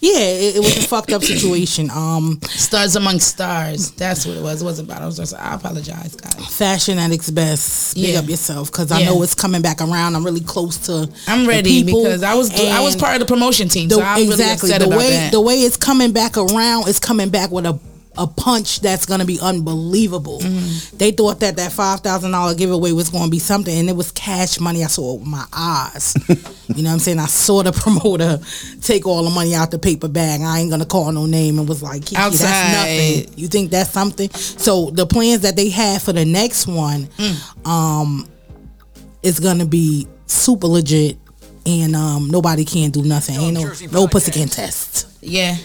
[0.00, 1.90] Yeah, it, it was a fucked up situation.
[1.90, 3.90] Um, Stars among stars.
[3.92, 4.62] That's what it was.
[4.62, 5.16] It wasn't bottles.
[5.16, 6.54] Just I apologize, guys.
[6.56, 7.94] fashion at its best.
[7.94, 8.18] Big Yeah.
[8.20, 9.06] up yourself because I Yeah.
[9.06, 10.14] know it's coming back around.
[10.16, 11.08] I'm really close to.
[11.26, 14.24] I'm ready because I was I was part of the promotion team, the- so really
[14.28, 15.32] exactly upset the about way that.
[15.32, 16.88] the way it's coming back around.
[16.88, 17.78] It's coming back with a
[18.18, 20.40] a punch that's gonna be unbelievable.
[20.40, 20.96] Mm-hmm.
[20.98, 24.10] They thought that that five thousand dollar giveaway was gonna be something, and it was
[24.12, 24.84] cash money.
[24.84, 26.14] I saw it with my eyes.
[26.68, 27.18] you know what I'm saying?
[27.18, 28.38] I saw the promoter
[28.82, 30.40] take all the money out the paper bag.
[30.42, 32.46] I ain't gonna call no name and was like, Outside.
[32.48, 32.76] that's
[33.26, 33.38] nothing.
[33.38, 34.30] You think that's something?
[34.30, 37.66] So the plans that they have for the next one, Mm.
[37.66, 38.28] um,
[39.22, 41.16] is gonna be super legit,
[41.64, 43.36] and um, nobody can do nothing.
[43.36, 43.72] Ain't no
[44.02, 45.06] no pussy can test.
[45.20, 45.56] Yeah.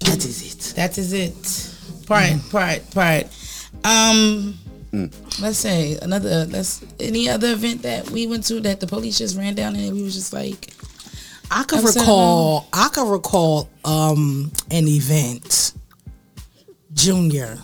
[0.00, 0.74] That is it.
[0.76, 1.72] That is it.
[2.06, 3.26] Part, part, part.
[3.84, 4.58] Um
[5.40, 9.36] let's say another let's any other event that we went to that the police just
[9.36, 10.72] ran down and we was just like
[11.50, 12.66] I could upset recall.
[12.72, 15.74] I could recall um an event.
[16.92, 17.58] Junior,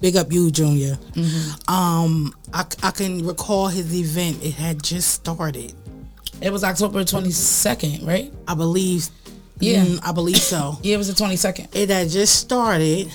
[0.00, 0.96] big up you, Junior.
[1.14, 1.74] Mm-hmm.
[1.74, 4.44] Um, I, I can recall his event.
[4.44, 5.72] It had just started.
[6.42, 8.32] It was October twenty second, right?
[8.46, 9.08] I believe.
[9.60, 9.84] Yeah.
[9.84, 10.76] Mm, I believe so.
[10.82, 11.68] Yeah, it was the twenty second.
[11.72, 13.10] It had just started,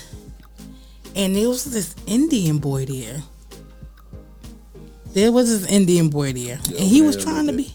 [1.16, 3.22] and there was this Indian boy there.
[5.12, 7.74] There was this Indian boy there, and he was trying to be.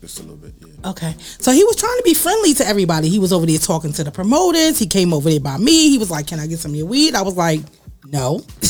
[0.00, 0.90] Just a little bit, yeah.
[0.90, 1.14] Okay.
[1.38, 3.08] So he was trying to be friendly to everybody.
[3.08, 4.78] He was over there talking to the promoters.
[4.78, 5.90] He came over there by me.
[5.90, 7.14] He was like, Can I get some of your weed?
[7.14, 7.60] I was like,
[8.06, 8.40] No.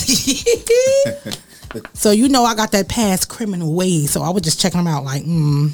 [1.94, 4.86] so you know I got that past criminal way, So I was just checking him
[4.86, 5.70] out like, mm,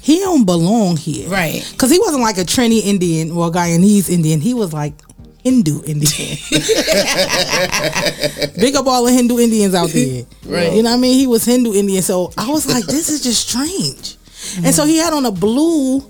[0.00, 1.28] he don't belong here.
[1.28, 1.74] Right.
[1.76, 4.40] Cause he wasn't like a trendy Indian or a Guyanese Indian.
[4.40, 4.94] He was like
[5.42, 6.36] Hindu Indian.
[8.58, 10.24] Big up all the Hindu Indians out there.
[10.44, 10.72] Right.
[10.72, 11.18] You know what I mean?
[11.18, 12.02] He was Hindu Indian.
[12.02, 14.16] So I was like, this is just strange.
[14.64, 16.00] And so he had on a blue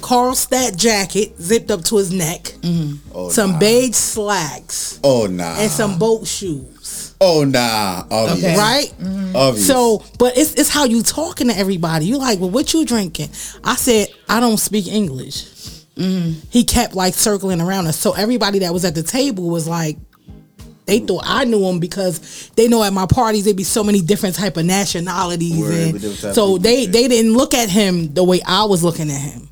[0.00, 2.96] Carlstadt jacket zipped up to his neck, mm-hmm.
[3.14, 3.58] Oh, some nah.
[3.58, 5.58] beige slacks, Oh nah.
[5.58, 7.14] and some boat shoes.
[7.20, 8.04] Oh nah.
[8.10, 8.56] Obvious.
[8.56, 8.94] Right?
[9.00, 9.36] Mm-hmm.
[9.36, 9.66] Obvious.
[9.66, 12.06] So, but it's it's how you talking to everybody.
[12.06, 13.30] You like, well, what you drinking?
[13.64, 15.77] I said, I don't speak English.
[16.50, 17.98] He kept like circling around us.
[17.98, 19.98] So everybody that was at the table was like,
[20.88, 24.00] they thought I knew him because they know at my parties there'd be so many
[24.00, 27.68] different type of nationalities, Word, and with different type so they they didn't look at
[27.68, 29.48] him the way I was looking at him.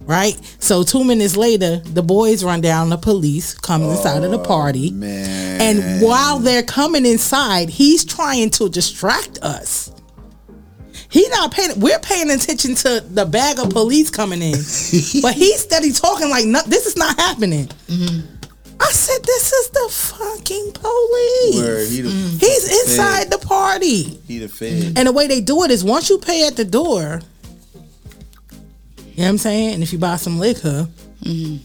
[0.00, 2.90] Right, so two minutes later, the boys run down.
[2.90, 5.60] The police comes inside of the oh, party, man.
[5.62, 9.90] and while they're coming inside, he's trying to distract us.
[11.14, 11.78] He not paying.
[11.78, 14.50] We're paying attention to the bag of police coming in,
[15.22, 17.68] but he's steady talking like no, this is not happening.
[17.86, 18.34] Mm-hmm.
[18.80, 21.56] I said, "This is the fucking police.
[21.56, 22.30] Word, he the- mm.
[22.30, 22.40] Mm.
[22.40, 24.98] He's inside the party." He the fed.
[24.98, 27.20] And the way they do it is once you pay at the door,
[28.98, 29.74] you know what I'm saying?
[29.74, 30.88] And if you buy some liquor,
[31.22, 31.58] mm-hmm.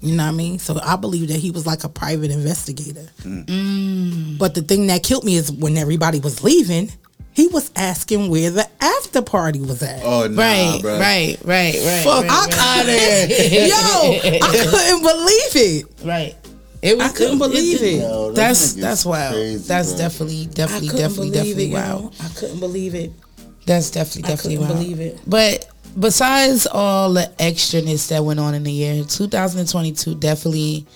[0.00, 0.58] you know what I mean?
[0.60, 3.06] So I believe that he was like a private investigator.
[3.20, 4.38] Mm.
[4.38, 6.90] But the thing that killed me is when everybody was leaving,
[7.38, 10.02] he was asking where the after party was at.
[10.02, 10.98] Oh nah, right, bruh.
[10.98, 12.02] right, right, right.
[12.02, 13.28] Fuck, right, I right.
[13.30, 13.52] couldn't.
[13.68, 15.86] Yo, I couldn't believe it.
[16.04, 16.36] Right.
[16.82, 18.00] It was I couldn't believe it.
[18.00, 19.34] Yo, that That's nigga's that's wild.
[19.34, 19.98] crazy, that's bro.
[19.98, 22.02] definitely, I definitely, couldn't definitely, believe definitely it, wild.
[22.02, 22.24] yo.
[22.24, 23.12] I couldn't believe it.
[23.66, 24.82] That's definitely, I definitely couldn't wild.
[24.82, 25.20] believe it.
[25.24, 30.86] But besides all the extraness that went on in the year, 2022 definitely,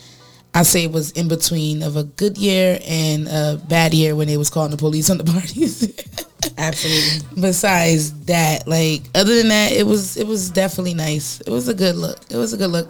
[0.54, 4.26] I say it was in between of a good year and a bad year when
[4.26, 5.86] they was calling the police on the parties.
[6.58, 7.40] Absolutely.
[7.40, 11.40] Besides that, like other than that, it was it was definitely nice.
[11.40, 12.18] It was a good look.
[12.30, 12.88] It was a good look.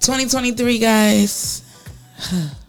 [0.00, 1.62] 2023 guys,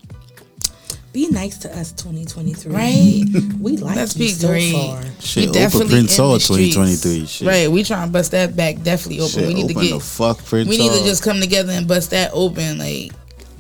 [1.14, 2.72] Be nice to us, 2023.
[2.74, 3.24] right?
[3.60, 4.72] We like Let's you be so great.
[4.72, 5.04] far.
[5.20, 7.26] Shit, We definitely Oprah Prince in Hall the 2023.
[7.26, 7.48] Shit.
[7.48, 8.82] Right, we trying to bust that back.
[8.82, 9.32] Definitely open.
[9.32, 9.90] Shit, we need to get.
[9.92, 12.78] the fuck Prince we need to just come together and bust that open.
[12.78, 13.12] Like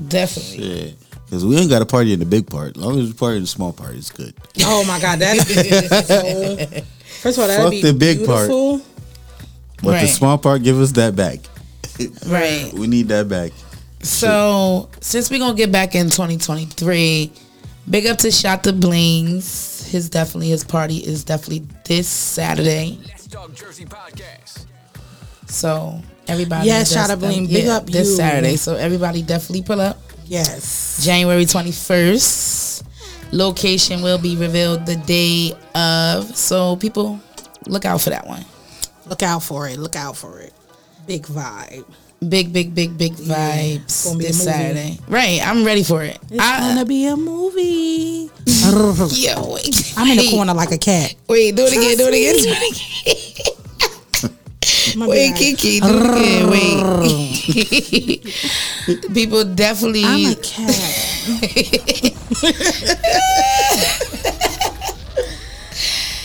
[0.07, 0.57] definitely.
[0.60, 0.95] Shit.
[1.32, 2.76] Cause we ain't got a party in the big part.
[2.76, 4.34] As long as we party in the small part, it's good.
[4.66, 5.48] Oh my God, that's
[6.08, 6.82] so.
[7.22, 8.49] First of all, that'd Fuck be the big part.
[8.49, 8.82] beautiful.
[9.82, 11.40] But the small part, give us that back.
[12.28, 12.72] Right.
[12.74, 13.52] We need that back.
[14.02, 17.32] So since we're gonna get back in 2023,
[17.90, 19.88] big up to Shot the Blings.
[19.91, 22.99] His definitely his party is definitely this Saturday.
[23.08, 24.66] Let's Talk Jersey podcast.
[25.48, 28.16] So everybody, Yes, just- Shot the Bling, big up this you.
[28.16, 28.56] Saturday.
[28.56, 29.99] So everybody definitely pull up.
[30.32, 31.03] Yes.
[31.03, 32.84] January 21st.
[33.34, 36.38] Location will be revealed the day of.
[36.38, 37.20] So people
[37.68, 38.45] look out for that one.
[39.08, 39.78] Look out for it.
[39.78, 40.53] Look out for it.
[41.06, 41.84] Big vibe.
[42.30, 44.41] Big, big, big, big vibes a this.
[44.41, 44.99] Saturday.
[45.10, 46.18] Right, I'm ready for it.
[46.30, 48.30] It's I, gonna be a movie.
[48.45, 51.14] yo, wait, I'm in the corner like a cat.
[51.28, 53.61] Wait, do it again, do it again, do it again.
[54.94, 56.49] I'ma Wait, Kiki, do it again.
[56.49, 58.22] Wait.
[59.14, 60.03] People definitely.
[60.06, 60.72] I'm a cat.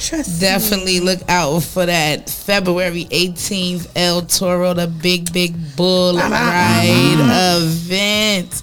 [0.01, 6.23] Trust Definitely look out for that February 18th El Toro, the big, big bull ah,
[6.23, 8.62] ah, ah, ride event.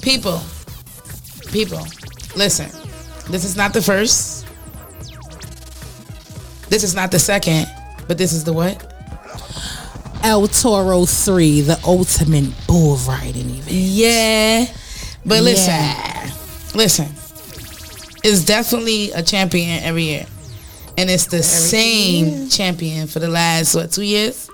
[0.00, 0.40] People,
[1.52, 1.86] People,
[2.36, 2.70] listen.
[3.30, 4.46] This is not the first.
[6.68, 7.66] This is not the second,
[8.06, 8.95] but this is the what?
[10.26, 13.70] El Toro 3, the ultimate bull riding event.
[13.70, 14.66] Yeah.
[15.24, 16.30] But listen, Yeah.
[16.74, 17.06] listen.
[18.24, 20.26] It's definitely a champion every year.
[20.98, 24.48] And it's the same champion for the last what two years?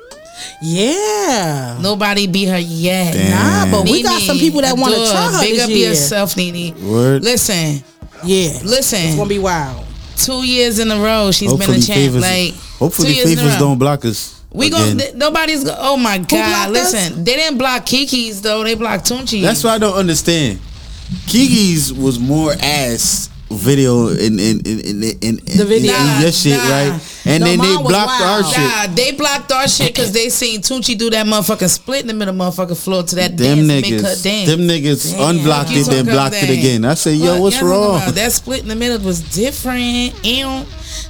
[0.60, 1.78] Yeah.
[1.80, 3.14] Nobody beat her yet.
[3.30, 5.88] Nah, but we got some people that wanna try her Big this up year.
[5.88, 6.74] yourself, Nene.
[6.86, 7.24] Word.
[7.24, 7.82] Listen.
[8.24, 8.58] Yeah.
[8.62, 8.98] Listen.
[9.00, 9.86] It's gonna be wild.
[10.18, 11.86] Two years in a row, she's been a champ.
[11.98, 14.34] favors, like hopefully two years in a favors don't block us.
[14.54, 14.80] We again.
[14.96, 16.28] gonna th- nobody's go- oh my god!
[16.72, 16.92] blocked us?
[16.92, 18.62] Listen, they didn't block Kiki's though.
[18.64, 19.40] They blocked Tunchi.
[19.42, 20.58] That's what I don't understand.
[21.26, 25.94] Kiki's was more ass video in in in in, in, in, The video.
[25.94, 26.70] in your shit, Nah.
[26.70, 27.00] right?
[27.26, 28.46] And No, then they mine was blocked our wild.
[28.54, 28.58] shit.
[28.64, 32.14] Nah, they blocked our shit because they seen Tunchi do that motherfucking split in the
[32.14, 34.48] middle motherfucking floor to that Them dance, make her niggas, dance.
[34.48, 35.36] them niggas Damn.
[35.36, 36.84] unblocked You it, then blocked it again.
[36.86, 38.00] I said, yo, What what's wrong?
[38.12, 40.14] That split in the middle was different.
[40.24, 40.64] Ew.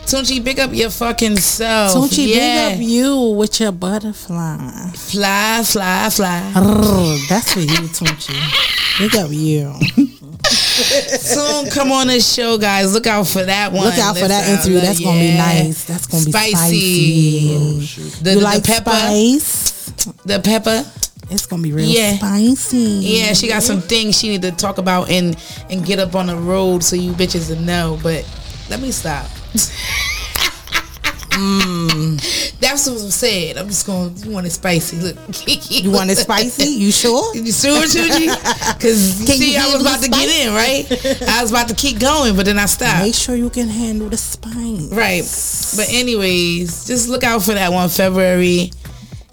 [0.07, 1.95] Tunchi, big up your fucking self.
[1.95, 2.71] Tunchi, yeah.
[2.71, 4.59] big up you with your butterfly.
[4.95, 6.53] Fly, fly, fly.
[6.55, 8.99] Arrgh, That's for you, Tunchi.
[8.99, 9.73] Big up you.
[10.45, 12.93] Soon come on this show, guys.
[12.93, 13.85] Look out for that one.
[13.85, 14.81] Look out for that Listen, interview.
[14.87, 15.85] That's gonna be nice.
[15.85, 16.55] That's gonna be spicy.
[16.57, 17.55] spicy.
[17.55, 19.93] Oh, the, you the like pepper, spice?
[20.25, 20.85] the pepper.
[21.31, 22.17] It's gonna be real Yeah.
[22.17, 22.77] spicy.
[22.79, 25.37] Yeah, she got some things she need to talk about and
[25.71, 27.99] and get up on the road so you bitches will know.
[28.03, 28.29] But
[28.69, 29.27] let me stop.
[31.33, 32.61] Mm.
[32.61, 33.57] That's what I'm saying.
[33.57, 34.15] I'm just going.
[34.19, 34.99] You want it spicy?
[34.99, 35.17] Look,
[35.71, 36.65] You want it spicy?
[36.65, 37.35] You sure?
[37.43, 38.29] You sure, Tucci?
[38.75, 40.87] Because see, I was about to get in, right?
[41.29, 43.03] I was about to keep going, but then I stopped.
[43.03, 44.93] Make sure you can handle the spice.
[44.93, 45.25] Right.
[45.77, 48.71] But anyways, just look out for that one February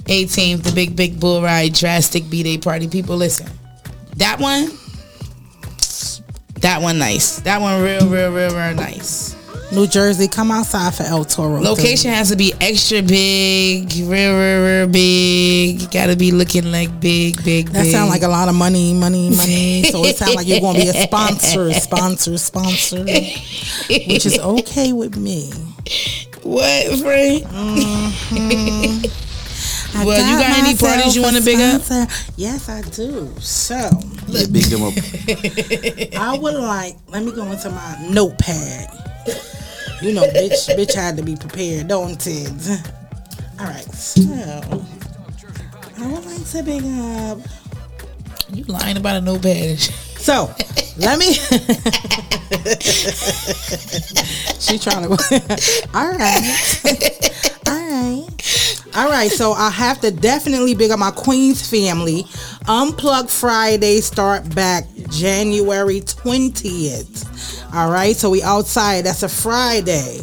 [0.06, 2.88] 18th, the big big bull ride drastic B Day party.
[2.88, 3.48] People listen.
[4.16, 4.70] That one
[6.62, 7.40] that one nice.
[7.41, 9.36] That one real, real, real, real nice.
[9.72, 11.62] New Jersey, come outside for El Toro.
[11.62, 15.91] Location has to be extra big, real, real, real big.
[15.91, 17.91] Gotta be looking like big, big, That big.
[17.91, 19.84] sound like a lot of money, money, money.
[19.84, 25.16] So it sounds like you're gonna be a sponsor, sponsor, sponsor, which is okay with
[25.18, 25.52] me.
[26.41, 27.44] What, Frank?
[27.44, 29.06] Mm-hmm.
[30.00, 31.82] I Well, you got any parties you wanna big up?
[32.38, 33.30] Yes, I do.
[33.40, 33.76] So
[34.28, 34.94] Yeah, big them up.
[36.20, 36.96] I would like.
[37.10, 39.09] Let me go into my notepad.
[40.01, 42.81] You know, bitch, bitch had to be prepared, don't it?
[43.60, 44.22] All right, so
[45.97, 47.39] I would like to big up.
[48.53, 49.80] You lying about a notepad.
[49.80, 50.53] So
[50.97, 51.34] let me.
[54.60, 55.10] she trying to.
[55.93, 56.43] All right.
[57.68, 58.27] All right.
[58.95, 59.30] All right.
[59.32, 62.24] So I have to definitely big up my Queens family.
[62.66, 67.64] Unplug Friday start back January twentieth.
[67.74, 68.16] All right.
[68.16, 69.06] So we outside.
[69.06, 70.22] That's a Friday.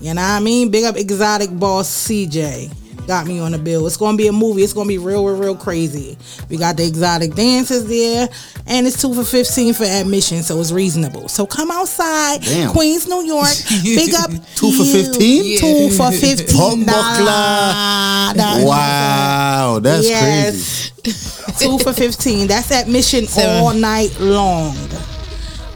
[0.00, 0.70] You know what I mean?
[0.70, 2.85] Big up exotic boss CJ.
[3.06, 3.86] Got me on the bill.
[3.86, 4.62] It's gonna be a movie.
[4.62, 6.18] It's gonna be real, real, real crazy.
[6.50, 8.28] We got the exotic dances there,
[8.66, 11.28] and it's two for fifteen for admission, so it's reasonable.
[11.28, 12.72] So come outside, Damn.
[12.72, 13.48] Queens, New York.
[13.84, 15.04] Big up Two for you.
[15.04, 15.58] 15?
[15.60, 16.84] Two for fifteen.
[16.84, 18.66] Buckler.
[18.66, 20.92] Wow, that's crazy.
[21.02, 21.58] crazy.
[21.58, 22.48] two for fifteen.
[22.48, 24.76] That's admission all night long.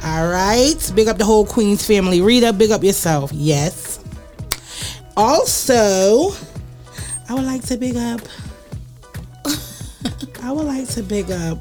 [0.02, 0.93] All right.
[0.97, 2.20] Big up the whole Queens family.
[2.20, 3.31] Rita, big up yourself.
[3.32, 4.01] Yes.
[5.16, 6.31] Also,
[7.31, 8.20] I would like to big up.
[10.43, 11.59] I would like to big up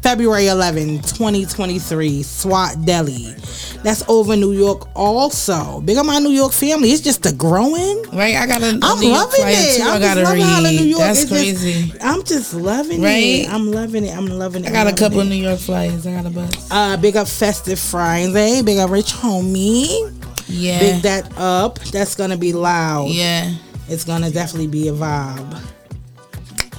[0.00, 3.34] February 11, 2023, SWAT Deli.
[3.82, 5.80] That's over New York also.
[5.82, 6.90] Big up my New York family.
[6.92, 8.02] It's just a growing.
[8.12, 9.76] Right, I got a, a I'm New loving it.
[9.76, 9.82] too.
[9.82, 10.80] I I'm gotta just loving how the read.
[10.80, 11.92] New York That's just- crazy.
[12.00, 13.12] I'm just loving Right?
[13.44, 13.50] it.
[13.52, 14.16] I'm loving it.
[14.16, 14.68] I'm loving it.
[14.68, 15.22] I got a couple.
[15.24, 16.06] New York flyers.
[16.06, 16.68] I got a bus.
[16.70, 18.62] Uh, big up Festive Friday.
[18.62, 20.12] Big up Rich Homie.
[20.48, 20.78] Yeah.
[20.78, 21.80] Big that up.
[21.80, 23.08] That's gonna be loud.
[23.10, 23.52] Yeah.
[23.88, 25.62] It's gonna definitely be a vibe.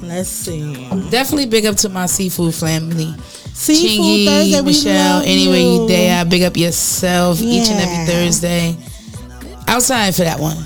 [0.01, 0.87] Let's see.
[1.09, 3.13] Definitely big up to my seafood family.
[3.53, 5.87] Seafood Chingy, Thursday, Michelle, anyway you you.
[5.87, 6.25] there.
[6.25, 8.75] Big up yourself each and every Thursday.
[9.67, 10.57] Outside for that one.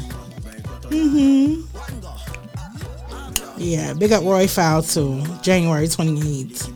[0.89, 1.61] Mm-hmm.
[3.57, 5.23] Yeah, big up Roy Fowl too.
[5.41, 6.69] January 28th.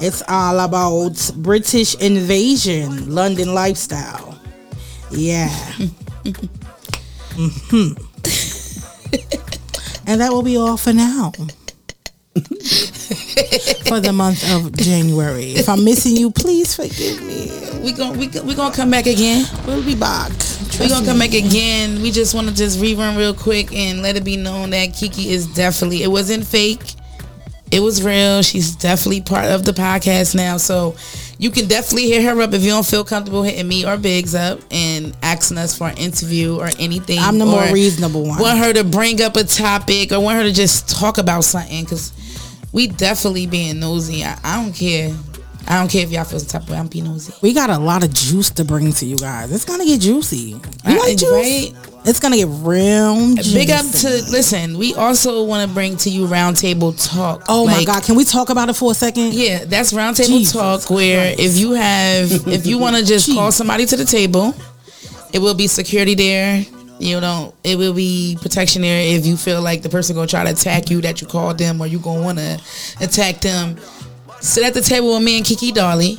[0.00, 4.38] It's all about British invasion, London lifestyle.
[5.10, 5.48] Yeah.
[7.36, 7.92] hmm
[10.06, 11.32] and that will be all for now.
[13.86, 15.52] for the month of January.
[15.52, 17.50] If I'm missing you, please forgive me.
[17.80, 19.46] We gon' we we gonna come back again.
[19.66, 20.32] We'll be back.
[20.80, 22.02] We're gonna come back again.
[22.02, 25.30] We just want to just rerun real quick and let it be known that Kiki
[25.30, 26.94] is definitely it wasn't fake.
[27.70, 28.42] It was real.
[28.42, 30.56] She's definitely part of the podcast now.
[30.56, 30.96] So
[31.38, 34.34] you can definitely hit her up if you don't feel comfortable hitting me or Biggs
[34.34, 37.18] up and asking us for an interview or anything.
[37.18, 38.40] I'm the more reasonable one.
[38.40, 41.84] Want her to bring up a topic or want her to just talk about something
[41.84, 42.12] because
[42.72, 44.24] we definitely being nosy.
[44.24, 45.14] I, I don't care.
[45.66, 46.76] I don't care if y'all feel the type of way.
[46.76, 47.32] I'm being nosy.
[47.42, 49.50] We got a lot of juice to bring to you guys.
[49.50, 50.60] It's gonna get juicy.
[50.86, 51.30] You like juice?
[51.30, 51.72] right?
[52.06, 53.34] It's gonna get real.
[53.36, 53.54] Juicy.
[53.54, 54.76] Big up to listen.
[54.76, 57.44] We also want to bring to you roundtable talk.
[57.48, 59.32] Oh my god, can we talk about it for a second?
[59.32, 63.50] Yeah, that's roundtable Jesus talk where if you have if you want to just call
[63.50, 64.54] somebody to the table,
[65.32, 66.64] it will be security there.
[67.00, 70.44] You know, it will be protection there if you feel like the person gonna try
[70.44, 72.60] to attack you that you called them or you gonna want to
[73.00, 73.76] attack them.
[74.40, 76.18] Sit at the table with me and Kiki Dolly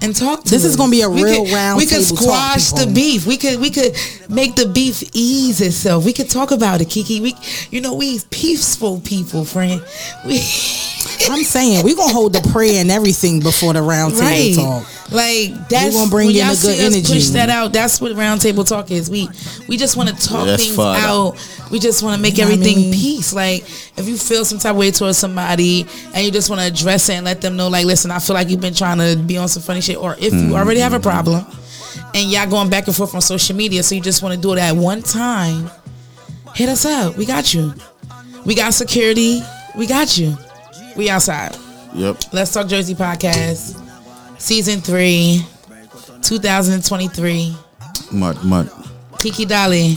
[0.00, 2.70] and talk to This is gonna be a We real could- round We could squash
[2.72, 3.26] the beef.
[3.26, 3.96] We could we could
[4.28, 6.04] make the beef ease itself.
[6.04, 7.20] We could talk about it, Kiki.
[7.20, 7.34] We
[7.70, 9.82] you know we peaceful people, friend.
[10.26, 10.38] We
[11.30, 14.54] I'm saying we gonna hold the prayer and everything before the round table right.
[14.54, 15.12] talk.
[15.12, 17.12] Like that's we gonna bring in y'all the good energy.
[17.14, 17.72] Push that out.
[17.72, 19.10] That's what roundtable talk is.
[19.10, 19.28] We
[19.68, 20.96] we just want to talk Yeah, things fun.
[20.98, 21.36] out.
[21.70, 22.92] We just want to make You know what I everything mean?
[22.92, 23.32] peace.
[23.32, 23.62] Like
[23.96, 27.08] if you feel some type of way towards somebody and you just want to address
[27.08, 29.36] it and let them know, like, listen, I feel like you've been trying to be
[29.36, 30.54] on some funny shit, or if you hmm.
[30.54, 31.44] already have a problem
[32.14, 34.52] and y'all going back and forth on social media, so you just want to do
[34.52, 35.70] it at one time,
[36.54, 37.16] hit us up.
[37.16, 37.74] We got you.
[38.44, 39.42] We got security.
[39.76, 40.36] We got you.
[40.96, 41.56] We outside.
[41.94, 42.16] Yep.
[42.32, 43.80] Let's Talk Jersey podcast,
[44.38, 45.42] season three,
[46.22, 47.56] 2023.
[48.12, 48.70] Mud, mud.
[49.18, 49.96] Kiki Dolly,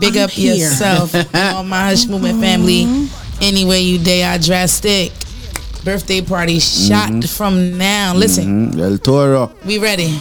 [0.00, 0.54] big I'm up here.
[0.54, 1.14] yourself.
[1.34, 3.08] All my Hush Movement family.
[3.40, 5.12] Anyway, you day are drastic.
[5.84, 7.20] Birthday party shot Mm-hmm.
[7.22, 8.14] from now.
[8.14, 8.80] Listen, Mhm.
[8.80, 9.52] El Toro.
[9.64, 10.20] we ready.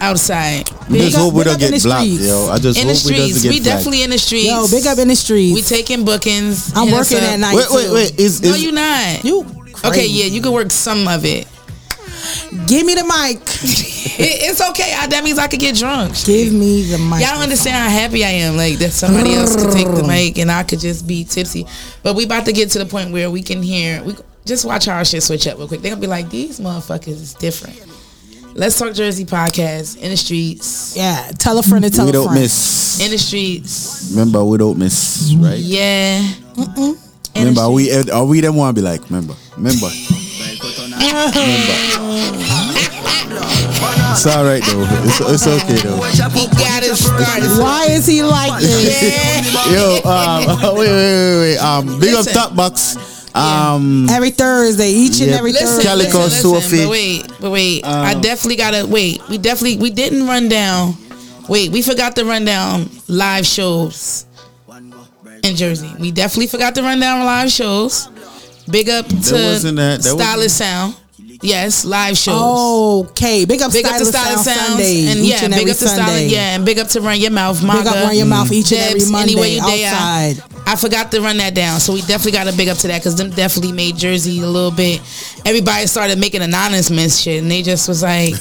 [0.00, 0.70] Outside.
[0.70, 2.48] I just hope we don't get blocked, yo.
[2.50, 3.32] I just in the hope we streets.
[3.34, 3.64] doesn't get We flagged.
[3.64, 4.46] definitely in the streets.
[4.46, 5.54] Yo, big up in the streets.
[5.54, 6.72] We taking bookings.
[6.76, 7.32] I'm Hit us working up.
[7.32, 7.56] at night.
[7.56, 7.94] Wait, wait, too.
[7.94, 8.20] wait.
[8.20, 9.24] Is, No, is you not.
[9.24, 9.88] You crazy.
[9.88, 11.46] Okay, yeah, you can work some of it.
[12.66, 13.40] Give me the mic.
[14.20, 14.94] It- it's okay.
[14.98, 16.12] I, that means I could get drunk.
[16.24, 17.20] Give me the mic.
[17.20, 18.56] Y'all don't understand how happy I am.
[18.56, 21.66] Like that somebody else could take the mic and I could just be tipsy.
[22.02, 24.02] But we about to get to the point where we can hear.
[24.02, 25.82] We just watch how our shit switch up real quick.
[25.82, 27.78] They gonna be like, these motherfuckers is different.
[28.58, 30.96] Let's talk Jersey podcast in the streets.
[30.96, 32.40] Yeah, tell a friend to tell we a don't friend.
[32.40, 33.00] miss.
[33.00, 34.10] In the streets.
[34.10, 35.60] Remember, we don't miss, right?
[35.60, 36.18] Yeah.
[36.56, 36.98] In the
[37.36, 39.86] Remember, we are we them want to be like, remember, remember.
[44.10, 44.82] It's all right though.
[45.06, 46.02] It's, it's okay though.
[46.02, 47.62] He got it.
[47.62, 49.54] Why is he like this?
[49.70, 51.58] Yo, um, wait, wait, wait, wait.
[51.58, 52.36] Um, big Listen.
[52.36, 52.96] up top box.
[53.38, 55.36] Um, Every Thursday, each and Yeah.
[55.38, 55.84] every Listen, Thursday.
[55.84, 56.82] Calico listen, listen, Sophie.
[56.84, 57.84] but wait, but wait.
[57.84, 59.20] I Um, definitely gotta wait.
[59.28, 60.96] We definitely we didn't run down.
[61.48, 64.24] Wait, we forgot to run down live shows
[65.42, 65.90] in Jersey.
[65.98, 68.08] We definitely forgot to run down live shows.
[68.70, 70.94] Big up to wasn't that- that Stylist Sound.
[71.40, 73.06] Yes, live shows.
[73.10, 75.68] Okay, big up Big up to Style Stylist Sound Sounds Sunday, and yeah, and big
[75.68, 77.78] up to Style, yeah, and big up to Run Your Mouth, Maga.
[77.78, 80.42] Big up Run Your Mouth each and every Monday anyway you day outside.
[80.66, 83.00] I forgot to run that down, so we definitely got to big up to that
[83.00, 85.00] because them definitely made Jersey a little bit.
[85.46, 88.34] Everybody started making anonymous shit, and they just was like,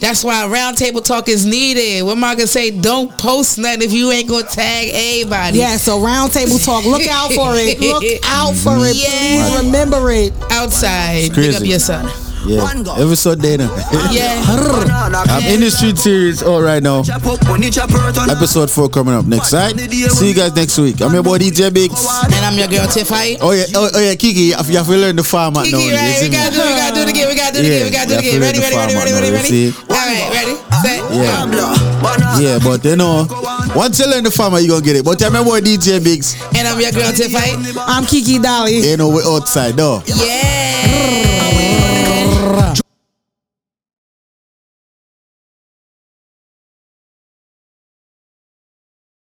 [0.00, 2.72] "That's why roundtable talk is needed." What am I gonna say?
[2.72, 5.58] Don't post nothing if you ain't gonna tag everybody.
[5.58, 6.84] Yeah, so roundtable talk.
[6.86, 7.78] Look out for it.
[7.88, 8.96] Look out for it.
[8.96, 9.46] Yeah.
[9.52, 10.32] Please remember it.
[10.50, 11.30] outside.
[11.30, 12.31] It's Big up your yourself.
[12.46, 13.70] Yeah, every Sunday now.
[14.12, 14.44] Yeah.
[15.32, 17.00] I'm in the street series all right now.
[17.00, 19.72] Episode four coming up next, right?
[19.78, 21.00] See you guys next week.
[21.00, 21.96] I'm your boy DJ Biggs.
[22.24, 23.38] And I'm your girl Tiffy.
[23.40, 24.52] Oh yeah, oh, oh yeah, Kiki.
[24.52, 25.78] You have to learn the format now.
[25.78, 26.14] Kiki, you right?
[26.14, 26.68] see We gotta do it.
[26.68, 27.28] We gotta do it again.
[27.28, 27.84] We gotta do it again.
[27.84, 28.40] We gotta do it again.
[28.40, 29.72] Ready, you ready, ready, ready, ready, ready.
[29.88, 31.82] All right, ready, uh, set, Yeah.
[32.40, 33.26] Yeah, but you know,
[33.76, 35.04] once you learn the format, you gonna get it.
[35.04, 36.36] But I'm your boy DJ Biggs.
[36.56, 37.76] And I'm your girl Tiffy.
[37.86, 38.80] I'm Kiki Dolly.
[38.80, 40.02] You know, we're outside though.
[40.06, 41.51] Yeah.